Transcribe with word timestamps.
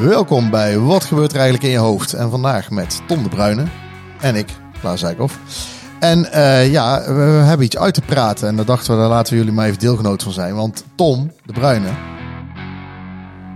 Welkom 0.00 0.50
bij 0.50 0.78
Wat 0.78 1.04
gebeurt 1.04 1.30
er 1.30 1.36
eigenlijk 1.36 1.64
in 1.64 1.70
je 1.70 1.78
hoofd? 1.78 2.12
En 2.12 2.30
vandaag 2.30 2.70
met 2.70 3.02
Tom 3.06 3.22
de 3.22 3.28
Bruyne 3.28 3.64
en 4.20 4.34
ik, 4.34 4.48
Klaas 4.80 5.00
Zijkhoff. 5.00 5.38
En 6.00 6.18
uh, 6.18 6.72
ja, 6.72 7.14
we 7.14 7.22
hebben 7.22 7.66
iets 7.66 7.76
uit 7.76 7.94
te 7.94 8.00
praten 8.00 8.48
en 8.48 8.56
daar 8.56 8.64
dachten 8.64 8.94
we, 8.94 9.00
daar 9.00 9.08
laten 9.08 9.32
we 9.32 9.38
jullie 9.38 9.54
maar 9.54 9.66
even 9.66 9.78
deelgenoot 9.78 10.22
van 10.22 10.32
zijn. 10.32 10.54
Want 10.54 10.84
Tom 10.96 11.32
de 11.44 11.52
Bruyne, 11.52 11.88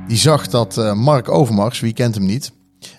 die 0.07 0.17
zag 0.17 0.49
dat 0.49 0.77
uh, 0.77 0.93
Mark 0.93 1.29
Overmars, 1.29 1.81
wie 1.81 1.93
kent 1.93 2.14
hem 2.14 2.27
niet, 2.27 2.53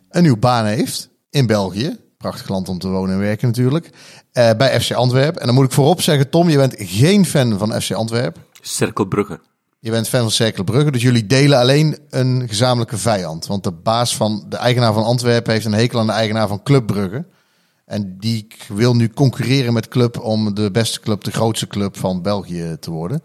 een 0.09 0.21
nieuwe 0.21 0.37
baan 0.37 0.65
heeft 0.65 1.09
in 1.29 1.45
België. 1.45 1.97
Prachtig 2.17 2.49
land 2.49 2.69
om 2.69 2.79
te 2.79 2.87
wonen 2.87 3.13
en 3.13 3.19
werken 3.19 3.47
natuurlijk. 3.47 3.89
Uh, 4.33 4.49
bij 4.57 4.81
FC 4.81 4.91
Antwerpen. 4.91 5.39
En 5.41 5.45
dan 5.45 5.55
moet 5.55 5.65
ik 5.65 5.71
voorop 5.71 6.01
zeggen, 6.01 6.29
Tom, 6.29 6.49
je 6.49 6.57
bent 6.57 6.75
geen 6.77 7.25
fan 7.25 7.57
van 7.57 7.81
FC 7.81 7.91
Antwerpen. 7.91 8.43
Cirkelbrugge. 8.61 9.39
Je 9.83 9.91
bent 9.91 10.09
fan 10.09 10.21
van 10.21 10.31
Cercle 10.31 10.63
Brugge, 10.63 10.91
dus 10.91 11.01
jullie 11.01 11.25
delen 11.25 11.59
alleen 11.59 11.97
een 12.09 12.47
gezamenlijke 12.47 12.97
vijand. 12.97 13.47
Want 13.47 13.63
de 13.63 13.71
baas 13.71 14.15
van 14.15 14.45
de 14.49 14.57
eigenaar 14.57 14.93
van 14.93 15.03
Antwerpen 15.03 15.53
heeft 15.53 15.65
een 15.65 15.73
hekel 15.73 15.99
aan 15.99 16.05
de 16.05 16.11
eigenaar 16.11 16.47
van 16.47 16.63
Club 16.63 16.87
Brugge. 16.87 17.25
En 17.85 18.17
die 18.19 18.47
wil 18.67 18.95
nu 18.95 19.09
concurreren 19.09 19.73
met 19.73 19.87
Club 19.87 20.19
om 20.19 20.53
de 20.53 20.71
beste 20.71 20.99
club, 20.99 21.23
de 21.23 21.31
grootste 21.31 21.67
club 21.67 21.97
van 21.97 22.21
België 22.21 22.77
te 22.79 22.91
worden. 22.91 23.23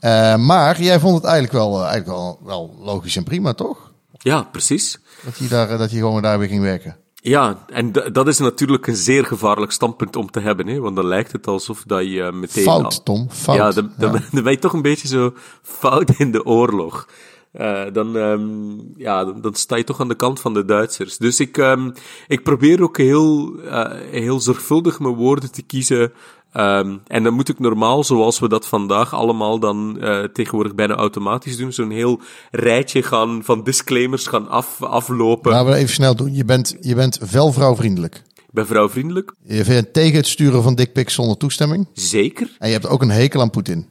Uh, 0.00 0.36
maar 0.36 0.82
jij 0.82 1.00
vond 1.00 1.14
het 1.14 1.24
eigenlijk 1.24 1.52
wel, 1.52 1.74
uh, 1.74 1.88
eigenlijk 1.88 2.18
wel, 2.18 2.38
wel 2.44 2.76
logisch 2.78 3.16
en 3.16 3.24
prima, 3.24 3.52
toch? 3.52 3.92
Ja, 4.18 4.42
precies. 4.42 4.98
Dat 5.24 5.38
je, 5.38 5.48
daar, 5.48 5.78
dat 5.78 5.90
je 5.90 5.96
gewoon 5.96 6.22
daar 6.22 6.38
weer 6.38 6.48
ging 6.48 6.62
werken. 6.62 6.96
Ja, 7.22 7.64
en 7.66 7.92
dat 8.12 8.28
is 8.28 8.38
natuurlijk 8.38 8.86
een 8.86 8.96
zeer 8.96 9.24
gevaarlijk 9.26 9.72
standpunt 9.72 10.16
om 10.16 10.30
te 10.30 10.40
hebben, 10.40 10.66
hè? 10.66 10.80
want 10.80 10.96
dan 10.96 11.06
lijkt 11.06 11.32
het 11.32 11.46
alsof 11.46 11.82
dat 11.86 12.02
je 12.02 12.08
uh, 12.08 12.32
meteen... 12.32 12.64
Fout, 12.64 13.04
Tom, 13.04 13.30
fout. 13.30 13.56
Ja, 13.56 13.70
dan, 13.70 13.92
dan, 13.96 14.12
ja. 14.12 14.18
dan 14.32 14.42
ben 14.42 14.52
je 14.52 14.58
toch 14.58 14.72
een 14.72 14.82
beetje 14.82 15.08
zo 15.08 15.32
fout 15.62 16.10
in 16.10 16.32
de 16.32 16.44
oorlog. 16.44 17.08
Uh, 17.52 17.82
dan, 17.92 18.16
um, 18.16 18.92
ja, 18.96 19.24
dan, 19.24 19.40
dan, 19.40 19.54
sta 19.54 19.76
je 19.76 19.84
toch 19.84 20.00
aan 20.00 20.08
de 20.08 20.14
kant 20.14 20.40
van 20.40 20.54
de 20.54 20.64
Duitsers. 20.64 21.16
Dus 21.16 21.40
ik, 21.40 21.56
um, 21.56 21.92
ik 22.28 22.42
probeer 22.42 22.82
ook 22.82 22.98
heel, 22.98 23.58
uh, 23.64 23.90
heel 24.10 24.40
zorgvuldig 24.40 25.00
mijn 25.00 25.14
woorden 25.14 25.52
te 25.52 25.62
kiezen 25.62 26.12
Um, 26.52 27.00
en 27.06 27.22
dan 27.22 27.34
moet 27.34 27.48
ik 27.48 27.58
normaal, 27.58 28.04
zoals 28.04 28.38
we 28.38 28.48
dat 28.48 28.66
vandaag 28.66 29.14
allemaal 29.14 29.58
dan 29.58 29.96
uh, 30.00 30.24
tegenwoordig 30.24 30.74
bijna 30.74 30.94
automatisch 30.94 31.56
doen, 31.56 31.72
zo'n 31.72 31.90
heel 31.90 32.20
rijtje 32.50 33.02
gaan 33.02 33.40
van 33.44 33.64
disclaimers 33.64 34.26
gaan 34.26 34.48
af, 34.48 34.82
aflopen. 34.82 35.50
Laten 35.50 35.72
we 35.72 35.78
even 35.78 35.94
snel 35.94 36.16
doen. 36.16 36.34
Je 36.34 36.44
bent, 36.44 36.76
je 36.80 36.94
bent 36.94 37.30
wel 37.30 37.52
vrouwvriendelijk. 37.52 38.22
Ik 38.34 38.50
ben 38.50 38.66
vrouwvriendelijk. 38.66 39.34
Je 39.42 39.64
bent 39.64 39.92
tegen 39.92 40.16
het 40.16 40.26
sturen 40.26 40.62
van 40.62 40.74
dickpics 40.74 41.14
zonder 41.14 41.36
toestemming. 41.36 41.88
Zeker. 41.92 42.56
En 42.58 42.66
je 42.66 42.74
hebt 42.74 42.88
ook 42.88 43.02
een 43.02 43.10
hekel 43.10 43.40
aan 43.40 43.50
Poetin. 43.50 43.88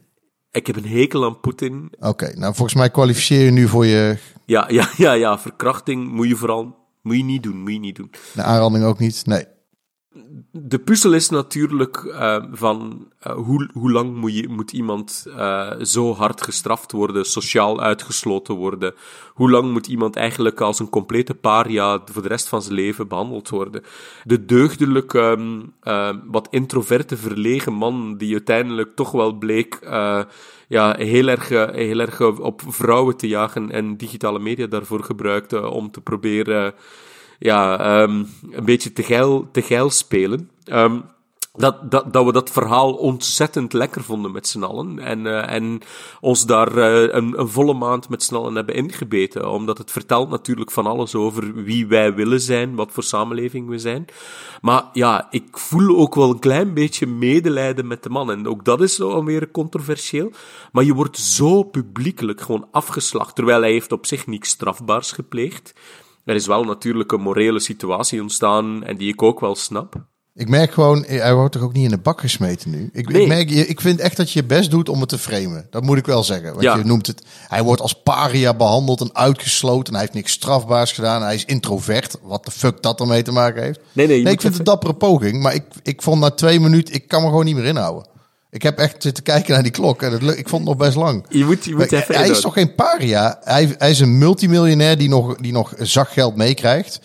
Ik 0.52 0.68
heb 0.68 0.76
een 0.76 0.88
hekel 0.88 1.26
aan 1.26 1.40
Poetin. 1.40 1.90
Oké, 1.96 2.08
okay, 2.08 2.32
nou 2.32 2.54
volgens 2.56 2.78
mij 2.78 2.90
kwalificeer 2.90 3.46
je 3.46 3.52
nu 3.52 3.68
voor 3.68 3.86
je... 3.86 4.18
Ja, 4.46 4.66
ja, 4.70 4.90
ja, 4.98 5.12
ja. 5.12 5.40
Verkrachting 5.40 6.12
moet 6.12 6.28
je 6.28 6.36
vooral 6.36 6.78
moet 7.02 7.18
je 7.18 7.24
niet 7.24 7.44
doen, 7.44 7.62
moet 7.62 7.72
je 7.72 7.80
niet 7.80 7.96
doen. 7.96 8.12
De 8.34 8.44
aanranding 8.44 8.86
ook 8.86 9.00
niet, 9.00 9.26
nee 9.26 9.46
de 10.52 10.80
puzzel 10.80 11.14
is 11.14 11.30
natuurlijk 11.30 12.04
uh, 12.06 12.44
van 12.52 13.08
uh, 13.28 13.34
hoe, 13.34 13.70
hoe 13.74 13.92
lang 13.92 14.16
moet, 14.16 14.36
je, 14.36 14.48
moet 14.48 14.72
iemand 14.72 15.26
uh, 15.28 15.72
zo 15.82 16.14
hard 16.14 16.42
gestraft 16.42 16.92
worden, 16.92 17.26
sociaal 17.26 17.82
uitgesloten 17.82 18.56
worden? 18.56 18.94
Hoe 19.34 19.50
lang 19.50 19.72
moet 19.72 19.88
iemand 19.88 20.16
eigenlijk 20.16 20.62
als 20.62 20.80
een 20.80 20.90
complete 20.90 21.36
paria 21.36 22.02
voor 22.12 22.22
de 22.22 22.28
rest 22.28 22.48
van 22.48 22.62
zijn 22.62 22.76
leven 22.76 23.08
behandeld 23.08 23.50
worden? 23.50 23.84
De 24.24 24.46
deugdelijke, 24.46 25.38
um, 25.84 26.24
wat 26.26 26.48
introverte, 26.52 27.18
verlegen 27.18 27.74
man 27.74 28.18
die 28.18 28.32
uiteindelijk 28.32 28.96
toch 28.96 29.12
wel 29.12 29.34
bleek 29.34 29.80
ja, 30.68 30.96
heel, 30.98 31.28
erg, 31.28 31.50
heel 31.50 32.00
erg 32.00 32.22
op 32.22 32.62
vrouwen 32.68 33.18
te 33.18 33.28
jagen 33.28 33.72
en 33.72 33.98
digitale 33.98 34.40
media 34.40 34.68
daarvoor 34.68 35.04
gebruikte 35.04 35.70
om 35.70 35.92
te 35.92 36.02
proberen 36.02 36.74
ja, 37.40 38.02
um, 38.02 38.28
een 38.52 38.66
beetje 38.66 38.94
te 38.94 39.04
geil, 39.04 39.48
te 39.52 39.62
geil 39.62 39.90
spelen. 39.90 40.50
Um, 40.66 41.04
dat, 41.54 41.92
dat, 41.92 42.14
dat 42.14 42.26
we 42.26 42.32
dat 42.32 42.50
verhaal 42.50 42.94
ontzettend 42.94 43.74
lekker 43.74 44.04
vonden 44.04 44.32
met 44.32 44.48
z'n 44.48 44.64
allen. 44.64 45.00
En, 45.00 45.26
uh, 45.26 45.52
en 45.52 45.80
ons 46.22 46.46
daar 46.46 46.78
een, 46.78 47.40
een, 47.40 47.48
volle 47.48 47.74
maand 47.74 48.10
met 48.10 48.24
z'n 48.24 48.36
allen 48.36 48.56
hebben 48.56 48.76
ingebeten. 48.76 49.52
Omdat 49.52 49.78
het 49.78 49.92
vertelt 49.92 50.30
natuurlijk 50.30 50.72
van 50.72 50.86
alles 50.86 51.16
over 51.16 51.64
wie 51.64 51.88
wij 51.88 52.14
willen 52.14 52.42
zijn, 52.42 52.76
wat 52.76 52.92
voor 52.92 53.04
samenleving 53.04 53.70
we 53.70 53.78
zijn. 53.78 54.06
Maar 54.62 54.84
ja, 54.94 55.28
ik 55.30 55.58
voel 55.58 55.98
ook 55.98 56.16
wel 56.16 56.30
een 56.30 56.40
klein 56.40 56.74
beetje 56.74 57.06
medelijden 57.06 57.88
met 57.88 58.04
de 58.04 58.10
man. 58.10 58.32
En 58.32 58.48
ook 58.48 58.66
dat 58.66 58.82
is 58.82 59.02
alweer 59.02 59.52
controversieel. 59.52 60.32
Maar 60.72 60.84
je 60.84 60.94
wordt 60.94 61.18
zo 61.18 61.64
publiekelijk 61.64 62.42
gewoon 62.42 62.68
afgeslacht, 62.72 63.36
terwijl 63.36 63.62
hij 63.62 63.72
heeft 63.72 63.92
op 63.92 64.06
zich 64.06 64.28
niks 64.28 64.50
strafbaars 64.50 65.12
gepleegd. 65.12 65.74
Er 66.30 66.36
is 66.36 66.48
wel 66.48 66.64
natuurlijk 66.64 67.12
een 67.12 67.22
morele 67.22 67.60
situatie 67.60 68.22
ontstaan 68.22 68.84
en 68.84 68.98
die 68.98 69.14
ik 69.14 69.22
ook 69.22 69.40
wel 69.40 69.56
snap. 69.56 69.96
Ik 70.36 70.50
merk 70.50 70.72
gewoon, 70.72 71.04
hij 71.08 71.34
wordt 71.36 71.54
toch 71.54 71.62
ook 71.62 71.74
niet 71.74 71.84
in 71.84 71.90
de 71.90 71.98
bak 71.98 72.20
gesmeten 72.20 72.72
nu. 72.72 72.90
Ik, 72.94 73.10
nee. 73.10 73.22
ik, 73.22 73.28
merk, 73.28 73.50
ik 73.50 73.82
vind 73.82 74.00
echt 74.00 74.18
dat 74.18 74.32
je 74.32 74.40
je 74.40 74.46
best 74.46 74.72
doet 74.72 74.90
om 74.90 75.00
het 75.00 75.10
te 75.10 75.18
framen. 75.18 75.68
Dat 75.70 75.84
moet 75.84 75.98
ik 75.98 76.06
wel 76.06 76.24
zeggen. 76.24 76.50
Want 76.50 76.62
ja. 76.62 76.76
je 76.76 76.84
noemt 76.84 77.08
het, 77.08 77.24
hij 77.48 77.64
wordt 77.64 77.82
als 77.82 78.02
paria 78.02 78.54
behandeld 78.54 79.02
en 79.02 79.16
uitgesloten. 79.16 79.94
Hij 79.94 80.02
heeft 80.02 80.14
niks 80.14 80.32
strafbaars 80.32 80.92
gedaan. 80.92 81.22
Hij 81.22 81.36
is 81.36 81.46
introvert. 81.46 82.18
Wat 82.22 82.46
de 82.46 82.52
fuck 82.52 82.82
dat 82.82 83.00
ermee 83.00 83.22
te 83.22 83.32
maken 83.32 83.64
heeft. 83.64 83.80
Nee, 83.92 84.08
nee, 84.08 84.22
nee 84.24 84.34
ik 84.34 84.42
vind 84.42 84.54
het 84.54 84.68
een 84.68 84.74
dappere 84.74 84.94
poging. 84.94 85.42
Maar 85.42 85.54
ik, 85.54 85.64
ik 85.84 86.02
vond 86.02 86.22
na 86.22 86.30
twee 86.30 86.60
minuten, 86.60 86.94
ik 86.94 87.08
kan 87.08 87.22
me 87.22 87.28
gewoon 87.28 87.46
niet 87.46 87.56
meer 87.56 87.66
inhouden. 87.66 88.08
Ik 88.52 88.62
heb 88.62 88.78
echt 88.78 89.04
zitten 89.04 89.24
kijken 89.24 89.54
naar 89.54 89.64
die 89.64 89.72
klok 89.72 90.02
en 90.02 90.12
het, 90.12 90.22
ik 90.22 90.50
vond 90.50 90.68
het 90.68 90.78
nog 90.78 90.88
best 90.88 90.96
lang. 90.96 91.26
Je 91.30 91.46
moet, 91.46 91.66
je 91.66 91.76
moet 91.76 91.92
even 91.92 92.16
hij 92.16 92.30
is 92.30 92.42
toch 92.42 92.54
geen 92.54 92.76
paria? 92.76 93.40
Hij, 93.44 93.76
hij 93.78 93.90
is 93.90 94.00
een 94.00 94.18
multimiljonair 94.18 94.98
die 94.98 95.10
nog, 95.10 95.36
die 95.36 95.52
nog 95.52 95.74
zacht 95.78 96.12
geld 96.12 96.36
meekrijgt. 96.36 97.00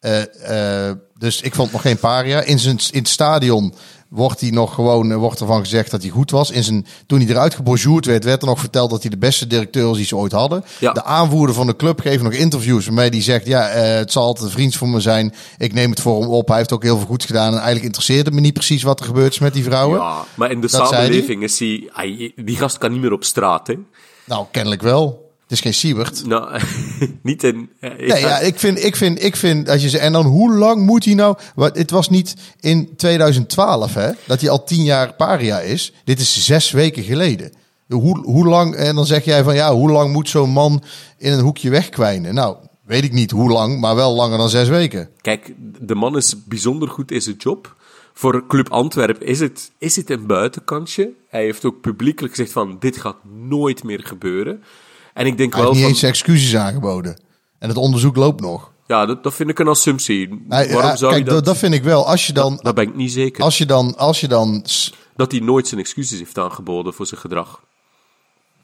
Uh, 0.00 0.18
uh, 0.50 0.92
dus 1.18 1.40
ik 1.40 1.54
vond 1.54 1.66
het 1.66 1.72
nog 1.72 1.82
geen 1.82 1.98
paria. 1.98 2.40
In, 2.40 2.58
zijn, 2.58 2.78
in 2.90 2.98
het 2.98 3.08
stadion 3.08 3.74
wordt 4.12 4.40
hij 4.40 4.50
nog 4.50 4.74
gewoon, 4.74 5.14
wordt 5.14 5.40
ervan 5.40 5.60
gezegd 5.60 5.90
dat 5.90 6.02
hij 6.02 6.10
goed 6.10 6.30
was. 6.30 6.50
In 6.50 6.64
zijn, 6.64 6.86
toen 7.06 7.20
hij 7.20 7.28
eruit 7.28 7.54
gebonjourd 7.54 8.06
werd, 8.06 8.24
werd 8.24 8.42
er 8.42 8.48
nog 8.48 8.60
verteld 8.60 8.90
dat 8.90 9.02
hij 9.02 9.10
de 9.10 9.18
beste 9.18 9.46
directeur 9.46 9.86
was 9.86 9.96
die 9.96 10.06
ze 10.06 10.16
ooit 10.16 10.32
hadden. 10.32 10.64
Ja. 10.78 10.92
De 10.92 11.04
aanvoerder 11.04 11.54
van 11.54 11.66
de 11.66 11.76
club 11.76 12.00
geeft 12.00 12.22
nog 12.22 12.32
interviews 12.32 12.84
waarmee 12.84 13.10
die 13.10 13.22
zegt, 13.22 13.46
ja, 13.46 13.76
uh, 13.76 13.82
het 13.82 14.12
zal 14.12 14.22
altijd 14.24 14.46
een 14.46 14.52
vriend 14.52 14.76
van 14.76 14.90
me 14.90 15.00
zijn. 15.00 15.34
Ik 15.58 15.72
neem 15.72 15.90
het 15.90 16.00
voor 16.00 16.20
hem 16.20 16.30
op. 16.30 16.48
Hij 16.48 16.56
heeft 16.56 16.72
ook 16.72 16.82
heel 16.82 16.96
veel 16.96 17.06
goed 17.06 17.24
gedaan. 17.24 17.46
En 17.46 17.52
eigenlijk 17.52 17.84
interesseert 17.84 18.26
het 18.26 18.34
me 18.34 18.40
niet 18.40 18.54
precies 18.54 18.82
wat 18.82 19.00
er 19.00 19.06
gebeurt 19.06 19.40
met 19.40 19.54
die 19.54 19.64
vrouwen. 19.64 19.98
Ja, 19.98 20.24
maar 20.34 20.50
in 20.50 20.60
de 20.60 20.70
dat 20.70 20.88
samenleving 20.88 21.42
is 21.42 21.58
hij, 21.58 21.88
hij, 21.92 22.32
die 22.36 22.56
gast 22.56 22.78
kan 22.78 22.92
niet 22.92 23.00
meer 23.00 23.12
op 23.12 23.24
straat, 23.24 23.66
hè? 23.66 23.74
Nou, 24.24 24.46
kennelijk 24.50 24.82
wel. 24.82 25.21
Het 25.52 25.64
is 25.64 25.72
geen 25.72 25.80
Siebert. 25.80 26.26
Nou, 26.26 26.60
niet 27.22 27.44
in. 27.44 27.70
nee, 27.80 28.20
ja, 28.20 28.38
ik 28.38 28.58
vind, 28.58 28.84
ik 28.84 28.96
vind, 28.96 29.22
ik 29.22 29.36
vind 29.36 29.66
dat 29.66 29.82
je 29.82 29.88
ze. 29.88 29.98
En 29.98 30.12
dan 30.12 30.26
hoe 30.26 30.52
lang 30.54 30.86
moet 30.86 31.04
hij 31.04 31.14
nou? 31.14 31.36
Wat, 31.54 31.76
het 31.76 31.90
was 31.90 32.08
niet 32.08 32.34
in 32.60 32.96
2012, 32.96 33.94
hè? 33.94 34.10
Dat 34.26 34.40
hij 34.40 34.50
al 34.50 34.64
tien 34.64 34.82
jaar 34.84 35.14
paria 35.14 35.60
is. 35.60 35.92
Dit 36.04 36.20
is 36.20 36.44
zes 36.44 36.70
weken 36.70 37.02
geleden. 37.02 37.52
Hoe, 37.88 38.18
hoe 38.18 38.46
lang? 38.46 38.74
En 38.74 38.94
dan 38.94 39.06
zeg 39.06 39.24
jij 39.24 39.42
van 39.42 39.54
ja, 39.54 39.74
hoe 39.74 39.90
lang 39.90 40.12
moet 40.12 40.28
zo'n 40.28 40.50
man 40.50 40.82
in 41.18 41.32
een 41.32 41.40
hoekje 41.40 41.70
wegkwijnen? 41.70 42.34
Nou, 42.34 42.56
weet 42.84 43.04
ik 43.04 43.12
niet 43.12 43.30
hoe 43.30 43.50
lang, 43.50 43.80
maar 43.80 43.94
wel 43.94 44.14
langer 44.14 44.38
dan 44.38 44.48
zes 44.48 44.68
weken. 44.68 45.08
Kijk, 45.20 45.54
de 45.80 45.94
man 45.94 46.16
is 46.16 46.44
bijzonder 46.44 46.88
goed 46.88 47.10
in 47.10 47.22
zijn 47.22 47.36
job. 47.36 47.76
Voor 48.12 48.46
Club 48.46 48.70
Antwerpen 48.70 49.26
is 49.26 49.40
het, 49.40 49.70
is 49.78 49.96
het 49.96 50.10
een 50.10 50.26
buitenkantje. 50.26 51.10
Hij 51.28 51.42
heeft 51.42 51.64
ook 51.64 51.80
publiekelijk 51.80 52.34
gezegd 52.34 52.52
van 52.52 52.76
dit 52.78 52.96
gaat 52.96 53.24
nooit 53.24 53.84
meer 53.84 54.00
gebeuren. 54.04 54.62
En 55.14 55.26
ik 55.26 55.36
denk 55.36 55.52
Hij 55.52 55.62
wel 55.62 55.72
heeft 55.72 55.86
niet 55.86 55.98
van, 55.98 56.08
eens 56.08 56.18
excuses 56.18 56.56
aangeboden. 56.56 57.18
En 57.58 57.68
het 57.68 57.76
onderzoek 57.78 58.16
loopt 58.16 58.40
nog. 58.40 58.70
Ja, 58.86 59.06
dat, 59.06 59.22
dat 59.22 59.34
vind 59.34 59.50
ik 59.50 59.58
een 59.58 59.68
assumptie. 59.68 60.44
Waarom 60.48 60.96
zou 60.96 61.12
kijk, 61.12 61.24
je 61.24 61.30
dat... 61.30 61.44
dat 61.44 61.56
vind 61.58 61.74
ik 61.74 61.82
wel. 61.82 62.06
Als 62.06 62.26
je 62.26 62.32
dan, 62.32 62.58
Dat 62.62 62.74
ben 62.74 62.88
ik 62.88 62.94
niet 62.94 63.12
zeker. 63.12 63.42
als 63.44 63.58
je 63.58 63.66
dan, 63.66 63.96
als 63.96 64.20
je 64.20 64.28
dan, 64.28 64.64
Dat 65.16 65.30
hij 65.32 65.40
nooit 65.40 65.68
zijn 65.68 65.80
excuses 65.80 66.18
heeft 66.18 66.38
aangeboden 66.38 66.94
voor 66.94 67.06
zijn 67.06 67.20
gedrag. 67.20 67.60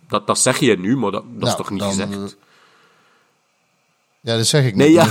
Dat, 0.09 0.27
dat 0.27 0.39
zeg 0.39 0.59
je 0.59 0.79
nu, 0.79 0.97
maar 0.97 1.11
dat, 1.11 1.23
dat 1.23 1.49
is 1.49 1.55
Nou, 1.55 1.56
toch 1.56 1.71
niet 1.71 1.81
dan, 1.81 1.89
gezegd? 1.91 2.11
eh, 2.12 2.19
ja, 4.21 4.37
dat 4.37 4.47
zeg 4.47 4.65
ik 4.65 4.75
niet. 4.75 4.87
Nee, 4.87 4.93
ja, 4.93 5.06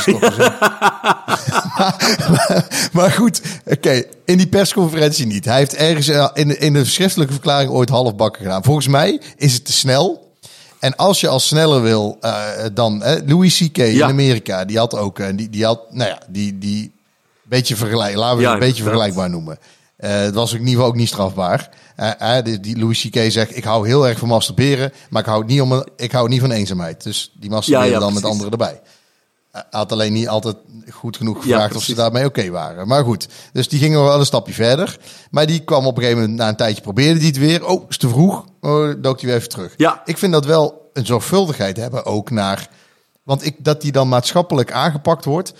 maar, 2.29 2.89
maar 2.93 3.11
goed, 3.11 3.41
oké, 3.65 4.03
in 4.25 4.37
die 4.37 4.47
persconferentie 4.47 5.25
niet. 5.25 5.45
Hij 5.45 5.57
heeft 5.57 5.75
ergens 5.75 6.07
eh, 6.07 6.29
in 6.33 6.47
de, 6.47 6.57
in 6.57 6.73
de 6.73 6.85
schriftelijke 6.85 7.33
verklaring 7.33 7.71
ooit 7.71 7.89
halfbakken 7.89 8.41
gedaan. 8.41 8.63
Volgens 8.63 8.87
mij 8.87 9.21
is 9.35 9.53
het 9.53 9.65
te 9.65 9.73
snel. 9.73 10.26
En 10.79 10.95
als 10.95 11.21
je 11.21 11.27
al 11.27 11.39
sneller 11.39 11.81
wil 11.81 12.17
uh, 12.21 12.45
dan 12.73 13.03
uh, 13.03 13.13
Louis 13.25 13.57
C.K. 13.57 13.77
in 13.77 13.93
Ja. 13.93 14.07
Amerika, 14.07 14.65
die 14.65 14.77
had 14.77 14.95
ook, 14.95 15.19
uh, 15.19 15.27
die, 15.35 15.49
die 15.49 15.65
had, 15.65 15.81
nou 15.91 16.09
ja, 16.09 16.19
die, 16.27 16.57
die 16.57 16.95
beetje 17.47 17.75
vergelijk, 17.75 18.15
laten 18.15 18.37
we 18.37 18.43
Ja, 18.43 18.51
het 18.53 18.61
een 18.61 18.67
beetje 18.67 18.83
vergelijkbaar 18.83 19.29
noemen. 19.29 19.57
Eh, 19.97 20.19
het 20.19 20.33
was 20.33 20.49
ook 20.49 20.59
in 20.59 20.59
ieder 20.59 20.73
geval 20.73 20.87
ook 20.87 20.95
niet 20.95 21.07
strafbaar. 21.07 21.69
Eh, 21.95 22.37
eh, 22.37 22.43
die, 22.43 22.59
die 22.59 22.77
Louis 22.77 23.07
C.K. 23.09 23.31
zegt, 23.31 23.57
ik 23.57 23.63
hou 23.63 23.87
heel 23.87 24.07
erg 24.07 24.19
van 24.19 24.27
masturberen, 24.27 24.91
maar 25.09 25.21
ik 25.21 25.27
hou 25.27 25.45
niet, 25.45 25.61
om 25.61 25.71
een, 25.71 25.87
ik 25.95 26.11
hou 26.11 26.29
niet 26.29 26.39
van 26.39 26.51
eenzaamheid. 26.51 27.03
Dus 27.03 27.31
die 27.39 27.49
masturberen 27.49 27.99
dan 27.99 28.13
met 28.13 28.23
anderen 28.23 28.51
erbij. 28.51 28.81
Had 29.69 29.91
alleen 29.91 30.13
niet 30.13 30.27
altijd 30.27 30.55
goed 30.89 31.17
genoeg 31.17 31.41
gevraagd 31.41 31.75
of 31.75 31.83
ze 31.83 31.95
daarmee 31.95 32.25
oké 32.25 32.49
waren. 32.49 32.87
Maar 32.87 33.03
goed, 33.03 33.27
dus 33.53 33.67
die 33.67 33.79
gingen 33.79 34.03
wel 34.03 34.19
een 34.19 34.25
stapje 34.25 34.53
verder. 34.53 34.97
Maar 35.31 35.45
die 35.45 35.59
kwam 35.59 35.85
op 35.85 35.97
een 35.97 36.03
gegeven 36.03 36.21
moment, 36.21 36.39
na 36.39 36.49
een 36.49 36.55
tijdje 36.55 36.81
probeerde 36.81 37.19
die 37.19 37.27
het 37.27 37.37
weer. 37.37 37.65
Oh, 37.65 37.89
is 37.89 37.97
te 37.97 38.09
vroeg. 38.09 38.45
Oh, 38.61 38.93
dook 38.97 39.19
hij 39.19 39.29
weer 39.29 39.37
even 39.37 39.49
terug. 39.49 39.73
Ja. 39.77 40.01
Ik 40.05 40.17
vind 40.17 40.31
dat 40.33 40.45
wel 40.45 40.89
een 40.93 41.05
zorgvuldigheid 41.05 41.77
hebben 41.77 42.05
ook 42.05 42.29
naar 42.29 42.69
Want 43.23 43.45
ik, 43.45 43.55
dat 43.63 43.81
die 43.81 43.91
dan 43.91 44.09
maatschappelijk 44.09 44.71
aangepakt 44.71 45.25
wordt. 45.25 45.53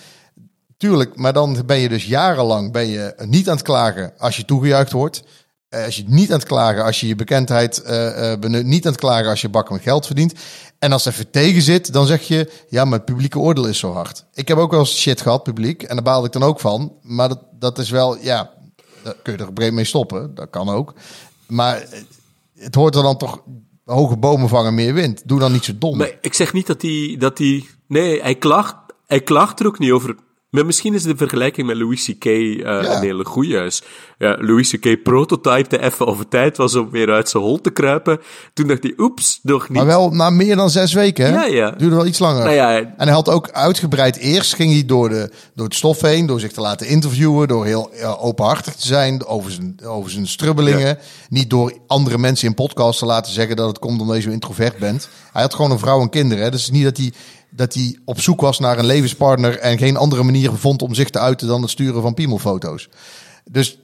Tuurlijk, 0.76 1.16
maar 1.16 1.32
dan 1.32 1.62
ben 1.66 1.78
je 1.78 1.88
dus 1.88 2.04
jarenlang 2.04 2.72
ben 2.72 2.86
je 2.86 3.14
niet 3.26 3.48
aan 3.48 3.56
het 3.56 3.64
klagen 3.64 4.12
als 4.18 4.36
je 4.36 4.44
toegejuicht 4.44 4.92
wordt. 4.92 5.22
Eh, 5.68 5.84
als 5.84 5.96
je 5.96 6.04
niet 6.06 6.30
aan 6.30 6.38
het 6.38 6.48
klagen 6.48 6.84
als 6.84 7.00
je 7.00 7.06
je 7.06 7.14
bekendheid 7.14 7.82
uh, 7.86 8.34
benut, 8.36 8.66
niet 8.66 8.86
aan 8.86 8.92
het 8.92 9.00
klagen 9.00 9.30
als 9.30 9.40
je 9.40 9.48
bakken 9.48 9.74
met 9.74 9.82
geld 9.82 10.06
verdient. 10.06 10.34
En 10.78 10.92
als 10.92 11.04
het 11.04 11.14
even 11.14 11.30
tegen 11.30 11.62
zit, 11.62 11.92
dan 11.92 12.06
zeg 12.06 12.22
je, 12.22 12.50
ja, 12.68 12.88
het 12.88 13.04
publieke 13.04 13.38
oordeel 13.38 13.66
is 13.66 13.78
zo 13.78 13.92
hard. 13.92 14.24
Ik 14.34 14.48
heb 14.48 14.58
ook 14.58 14.70
wel 14.70 14.80
eens 14.80 15.00
shit 15.00 15.20
gehad, 15.20 15.42
publiek, 15.42 15.82
en 15.82 15.94
daar 15.94 16.04
baalde 16.04 16.26
ik 16.26 16.32
dan 16.32 16.42
ook 16.42 16.60
van. 16.60 16.92
Maar 17.02 17.28
dat, 17.28 17.40
dat 17.58 17.78
is 17.78 17.90
wel, 17.90 18.18
ja, 18.18 18.50
daar 19.02 19.14
kun 19.22 19.32
je 19.32 19.44
er 19.44 19.52
breed 19.52 19.72
mee 19.72 19.84
stoppen, 19.84 20.34
dat 20.34 20.50
kan 20.50 20.68
ook. 20.68 20.94
Maar 21.46 21.86
het 22.58 22.74
hoort 22.74 22.94
er 22.94 23.02
dan 23.02 23.16
toch, 23.16 23.42
hoge 23.84 24.16
bomen 24.16 24.48
vangen 24.48 24.74
meer 24.74 24.94
wind. 24.94 25.22
Doe 25.28 25.38
dan 25.38 25.52
niet 25.52 25.64
zo 25.64 25.72
dom. 25.78 26.02
Ik 26.20 26.34
zeg 26.34 26.52
niet 26.52 26.66
dat 26.66 26.82
hij, 26.82 27.16
dat 27.18 27.38
hij, 27.38 27.64
nee, 27.86 28.22
hij 28.22 28.34
klaagt, 28.34 28.76
hij 29.06 29.20
klaagt 29.20 29.60
er 29.60 29.66
ook 29.66 29.78
niet 29.78 29.90
over 29.90 30.16
maar 30.50 30.66
misschien 30.66 30.94
is 30.94 31.02
de 31.02 31.16
vergelijking 31.16 31.66
met 31.66 31.76
Louis 31.76 32.04
C.K. 32.04 32.24
Uh, 32.24 32.58
een 32.64 33.00
hele 33.00 33.24
goede. 33.24 33.70
Ja, 34.18 34.36
Louis 34.40 34.70
C.K. 34.70 35.02
prototypte 35.02 35.82
even 35.82 36.06
of 36.06 36.18
het 36.18 36.30
tijd 36.30 36.56
was 36.56 36.74
om 36.74 36.90
weer 36.90 37.10
uit 37.10 37.28
zijn 37.28 37.42
hol 37.42 37.60
te 37.60 37.70
kruipen. 37.70 38.20
Toen 38.54 38.66
dacht 38.66 38.82
hij, 38.82 38.94
oeps, 38.96 39.38
nog 39.42 39.68
niet. 39.68 39.76
Maar 39.76 39.86
wel 39.86 40.10
na 40.10 40.30
meer 40.30 40.56
dan 40.56 40.70
zes 40.70 40.92
weken, 40.92 41.26
hè? 41.26 41.32
Ja, 41.32 41.44
ja. 41.44 41.70
Duurde 41.70 41.96
wel 41.96 42.06
iets 42.06 42.18
langer. 42.18 42.44
Nou 42.44 42.54
ja, 42.54 42.76
en 42.76 42.92
hij 42.96 43.12
had 43.12 43.28
ook 43.28 43.50
uitgebreid 43.50 44.16
eerst, 44.16 44.54
ging 44.54 44.72
hij 44.72 44.84
door, 44.84 45.08
de, 45.08 45.30
door 45.54 45.66
het 45.66 45.74
stof 45.74 46.00
heen, 46.00 46.26
door 46.26 46.40
zich 46.40 46.52
te 46.52 46.60
laten 46.60 46.86
interviewen, 46.86 47.48
door 47.48 47.64
heel 47.64 47.90
openhartig 48.18 48.74
te 48.74 48.86
zijn 48.86 49.26
over 49.26 49.50
zijn, 49.50 49.76
over 49.84 50.10
zijn 50.10 50.26
strubbelingen. 50.26 50.98
Niet 51.28 51.50
door 51.50 51.72
andere 51.86 52.18
mensen 52.18 52.48
in 52.48 52.54
podcasts 52.54 52.98
te 52.98 53.06
laten 53.06 53.32
zeggen 53.32 53.56
dat 53.56 53.68
het 53.68 53.78
komt 53.78 54.00
omdat 54.00 54.16
je 54.16 54.22
zo 54.22 54.30
introvert 54.30 54.78
bent. 54.78 55.08
Hij 55.32 55.42
had 55.42 55.54
gewoon 55.54 55.70
een 55.70 55.78
vrouw 55.78 56.00
en 56.00 56.10
kinderen, 56.10 56.44
hè? 56.44 56.50
Dus 56.50 56.70
niet 56.70 56.84
dat 56.84 56.96
hij 56.96 57.12
dat 57.50 57.74
hij 57.74 57.98
op 58.04 58.20
zoek 58.20 58.40
was 58.40 58.58
naar 58.58 58.78
een 58.78 58.86
levenspartner 58.86 59.58
en 59.58 59.78
geen 59.78 59.96
andere 59.96 60.22
manier 60.22 60.52
vond 60.52 60.82
om 60.82 60.94
zich 60.94 61.10
te 61.10 61.18
uiten 61.18 61.48
dan 61.48 61.62
het 61.62 61.70
sturen 61.70 62.02
van 62.02 62.14
piemelfoto's. 62.14 62.88
Dus 63.50 63.78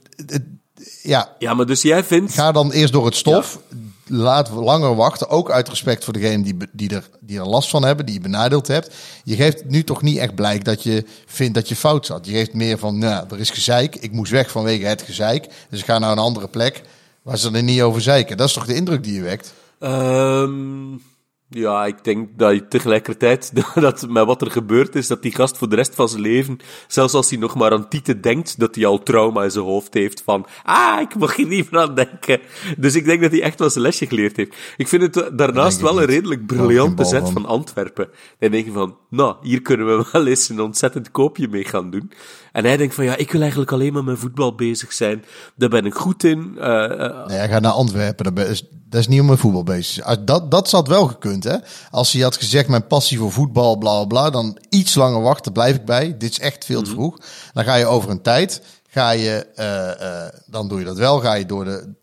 ja. 1.01 1.35
Ja, 1.39 1.53
maar 1.53 1.65
dus 1.65 1.81
jij 1.81 2.03
vindt. 2.03 2.33
Ga 2.33 2.51
dan 2.51 2.71
eerst 2.71 2.93
door 2.93 3.05
het 3.05 3.15
stof. 3.15 3.59
Laat 4.07 4.49
langer 4.49 4.95
wachten. 4.95 5.29
Ook 5.29 5.51
uit 5.51 5.69
respect 5.69 6.03
voor 6.03 6.13
degene 6.13 6.43
die, 6.43 6.57
die, 6.71 6.89
er, 6.89 7.09
die 7.19 7.39
er 7.39 7.47
last 7.47 7.69
van 7.69 7.83
hebben, 7.83 8.05
die 8.05 8.15
je 8.15 8.21
benadeeld 8.21 8.67
hebt. 8.67 8.95
Je 9.23 9.35
geeft 9.35 9.65
nu 9.65 9.83
toch 9.83 10.01
niet 10.01 10.17
echt 10.17 10.35
blijk 10.35 10.63
dat 10.63 10.83
je 10.83 11.05
vindt 11.25 11.53
dat 11.53 11.69
je 11.69 11.75
fout 11.75 12.05
zat. 12.05 12.25
Je 12.25 12.31
geeft 12.31 12.53
meer 12.53 12.77
van, 12.77 12.97
nou, 12.97 13.25
er 13.29 13.39
is 13.39 13.49
gezeik. 13.49 13.95
Ik 13.95 14.11
moest 14.11 14.31
weg 14.31 14.51
vanwege 14.51 14.85
het 14.85 15.01
gezeik. 15.01 15.47
Dus 15.69 15.79
ik 15.79 15.85
ga 15.85 15.99
naar 15.99 16.11
een 16.11 16.17
andere 16.17 16.47
plek 16.47 16.81
waar 17.21 17.37
ze 17.37 17.51
er 17.51 17.63
niet 17.63 17.81
over 17.81 18.01
zeiken. 18.01 18.37
Dat 18.37 18.47
is 18.47 18.53
toch 18.53 18.65
de 18.65 18.75
indruk 18.75 19.03
die 19.03 19.13
je 19.13 19.21
wekt? 19.21 19.53
Um... 19.79 21.01
Ja, 21.49 21.85
ik 21.85 22.03
denk 22.03 22.29
dat 22.37 22.53
je 22.53 22.67
tegelijkertijd, 22.67 23.51
dat 23.75 24.07
met 24.09 24.25
wat 24.25 24.41
er 24.41 24.51
gebeurd 24.51 24.95
is, 24.95 25.07
dat 25.07 25.21
die 25.21 25.35
gast 25.35 25.57
voor 25.57 25.69
de 25.69 25.75
rest 25.75 25.95
van 25.95 26.09
zijn 26.09 26.21
leven, 26.21 26.57
zelfs 26.87 27.13
als 27.13 27.29
hij 27.29 27.39
nog 27.39 27.55
maar 27.55 27.71
aan 27.71 27.89
Tieten 27.89 28.21
denkt, 28.21 28.59
dat 28.59 28.75
hij 28.75 28.85
al 28.85 29.03
trauma 29.03 29.43
in 29.43 29.51
zijn 29.51 29.65
hoofd 29.65 29.93
heeft 29.93 30.21
van, 30.21 30.45
ah, 30.63 31.01
ik 31.01 31.15
mag 31.15 31.35
hier 31.35 31.47
niet 31.47 31.71
meer 31.71 31.81
aan 31.81 31.95
denken. 31.95 32.39
Dus 32.77 32.95
ik 32.95 33.05
denk 33.05 33.21
dat 33.21 33.31
hij 33.31 33.41
echt 33.41 33.59
wel 33.59 33.69
zijn 33.69 33.83
lesje 33.83 34.07
geleerd 34.07 34.37
heeft. 34.37 34.55
Ik 34.77 34.87
vind 34.87 35.15
het 35.15 35.37
daarnaast 35.37 35.81
wel 35.81 35.99
een 35.99 36.07
redelijk 36.07 36.45
briljante 36.45 37.03
zet 37.05 37.29
van 37.29 37.45
Antwerpen. 37.45 38.09
Dan 38.39 38.51
denk 38.51 38.65
je 38.65 38.71
van, 38.71 38.97
nou, 39.09 39.35
hier 39.41 39.61
kunnen 39.61 39.97
we 39.97 40.05
wel 40.11 40.27
eens 40.27 40.49
een 40.49 40.61
ontzettend 40.61 41.11
koopje 41.11 41.47
mee 41.47 41.63
gaan 41.63 41.89
doen. 41.89 42.11
En 42.51 42.65
hij 42.65 42.77
denkt 42.77 42.95
van, 42.95 43.03
ja, 43.05 43.15
ik 43.15 43.31
wil 43.31 43.41
eigenlijk 43.41 43.71
alleen 43.71 43.93
maar 43.93 44.03
met 44.03 44.19
voetbal 44.19 44.55
bezig 44.55 44.93
zijn. 44.93 45.25
Daar 45.55 45.69
ben 45.69 45.85
ik 45.85 45.93
goed 45.93 46.23
in. 46.23 46.53
Uh, 46.57 46.63
uh, 46.63 47.27
nee, 47.27 47.37
hij 47.37 47.49
gaat 47.49 47.61
naar 47.61 47.71
Antwerpen. 47.71 48.35
Dat 48.35 48.47
is, 48.47 48.69
dat 48.95 49.03
is 49.03 49.09
niet 49.09 49.21
om 49.21 49.25
met 49.25 49.39
voetbal 49.39 49.63
bezig. 49.63 50.19
Dat, 50.19 50.51
dat 50.51 50.69
zat 50.69 50.87
wel 50.87 51.07
gekund, 51.07 51.43
hè. 51.43 51.55
Als 51.91 52.11
hij 52.11 52.21
had 52.21 52.37
gezegd, 52.37 52.67
mijn 52.67 52.87
passie 52.87 53.17
voor 53.17 53.31
voetbal, 53.31 53.75
bla, 53.75 54.05
bla, 54.05 54.29
dan 54.29 54.57
iets 54.69 54.95
langer 54.95 55.21
wachten, 55.21 55.51
blijf 55.51 55.75
ik 55.75 55.85
bij. 55.85 56.17
Dit 56.17 56.31
is 56.31 56.39
echt 56.39 56.65
veel 56.65 56.81
te 56.81 56.89
mhm. 56.89 56.99
vroeg. 56.99 57.19
Dan 57.53 57.63
ga 57.63 57.75
je 57.75 57.85
over 57.85 58.09
een 58.09 58.21
tijd, 58.21 58.61
ga 58.87 59.09
je, 59.09 59.47
uh, 59.59 60.39
dan 60.45 60.67
doe 60.67 60.79
je 60.79 60.85
dat 60.85 60.97
wel. 60.97 61.19
Ga 61.19 61.33
je, 61.33 61.45
door 61.45 61.65
de, 61.65 61.93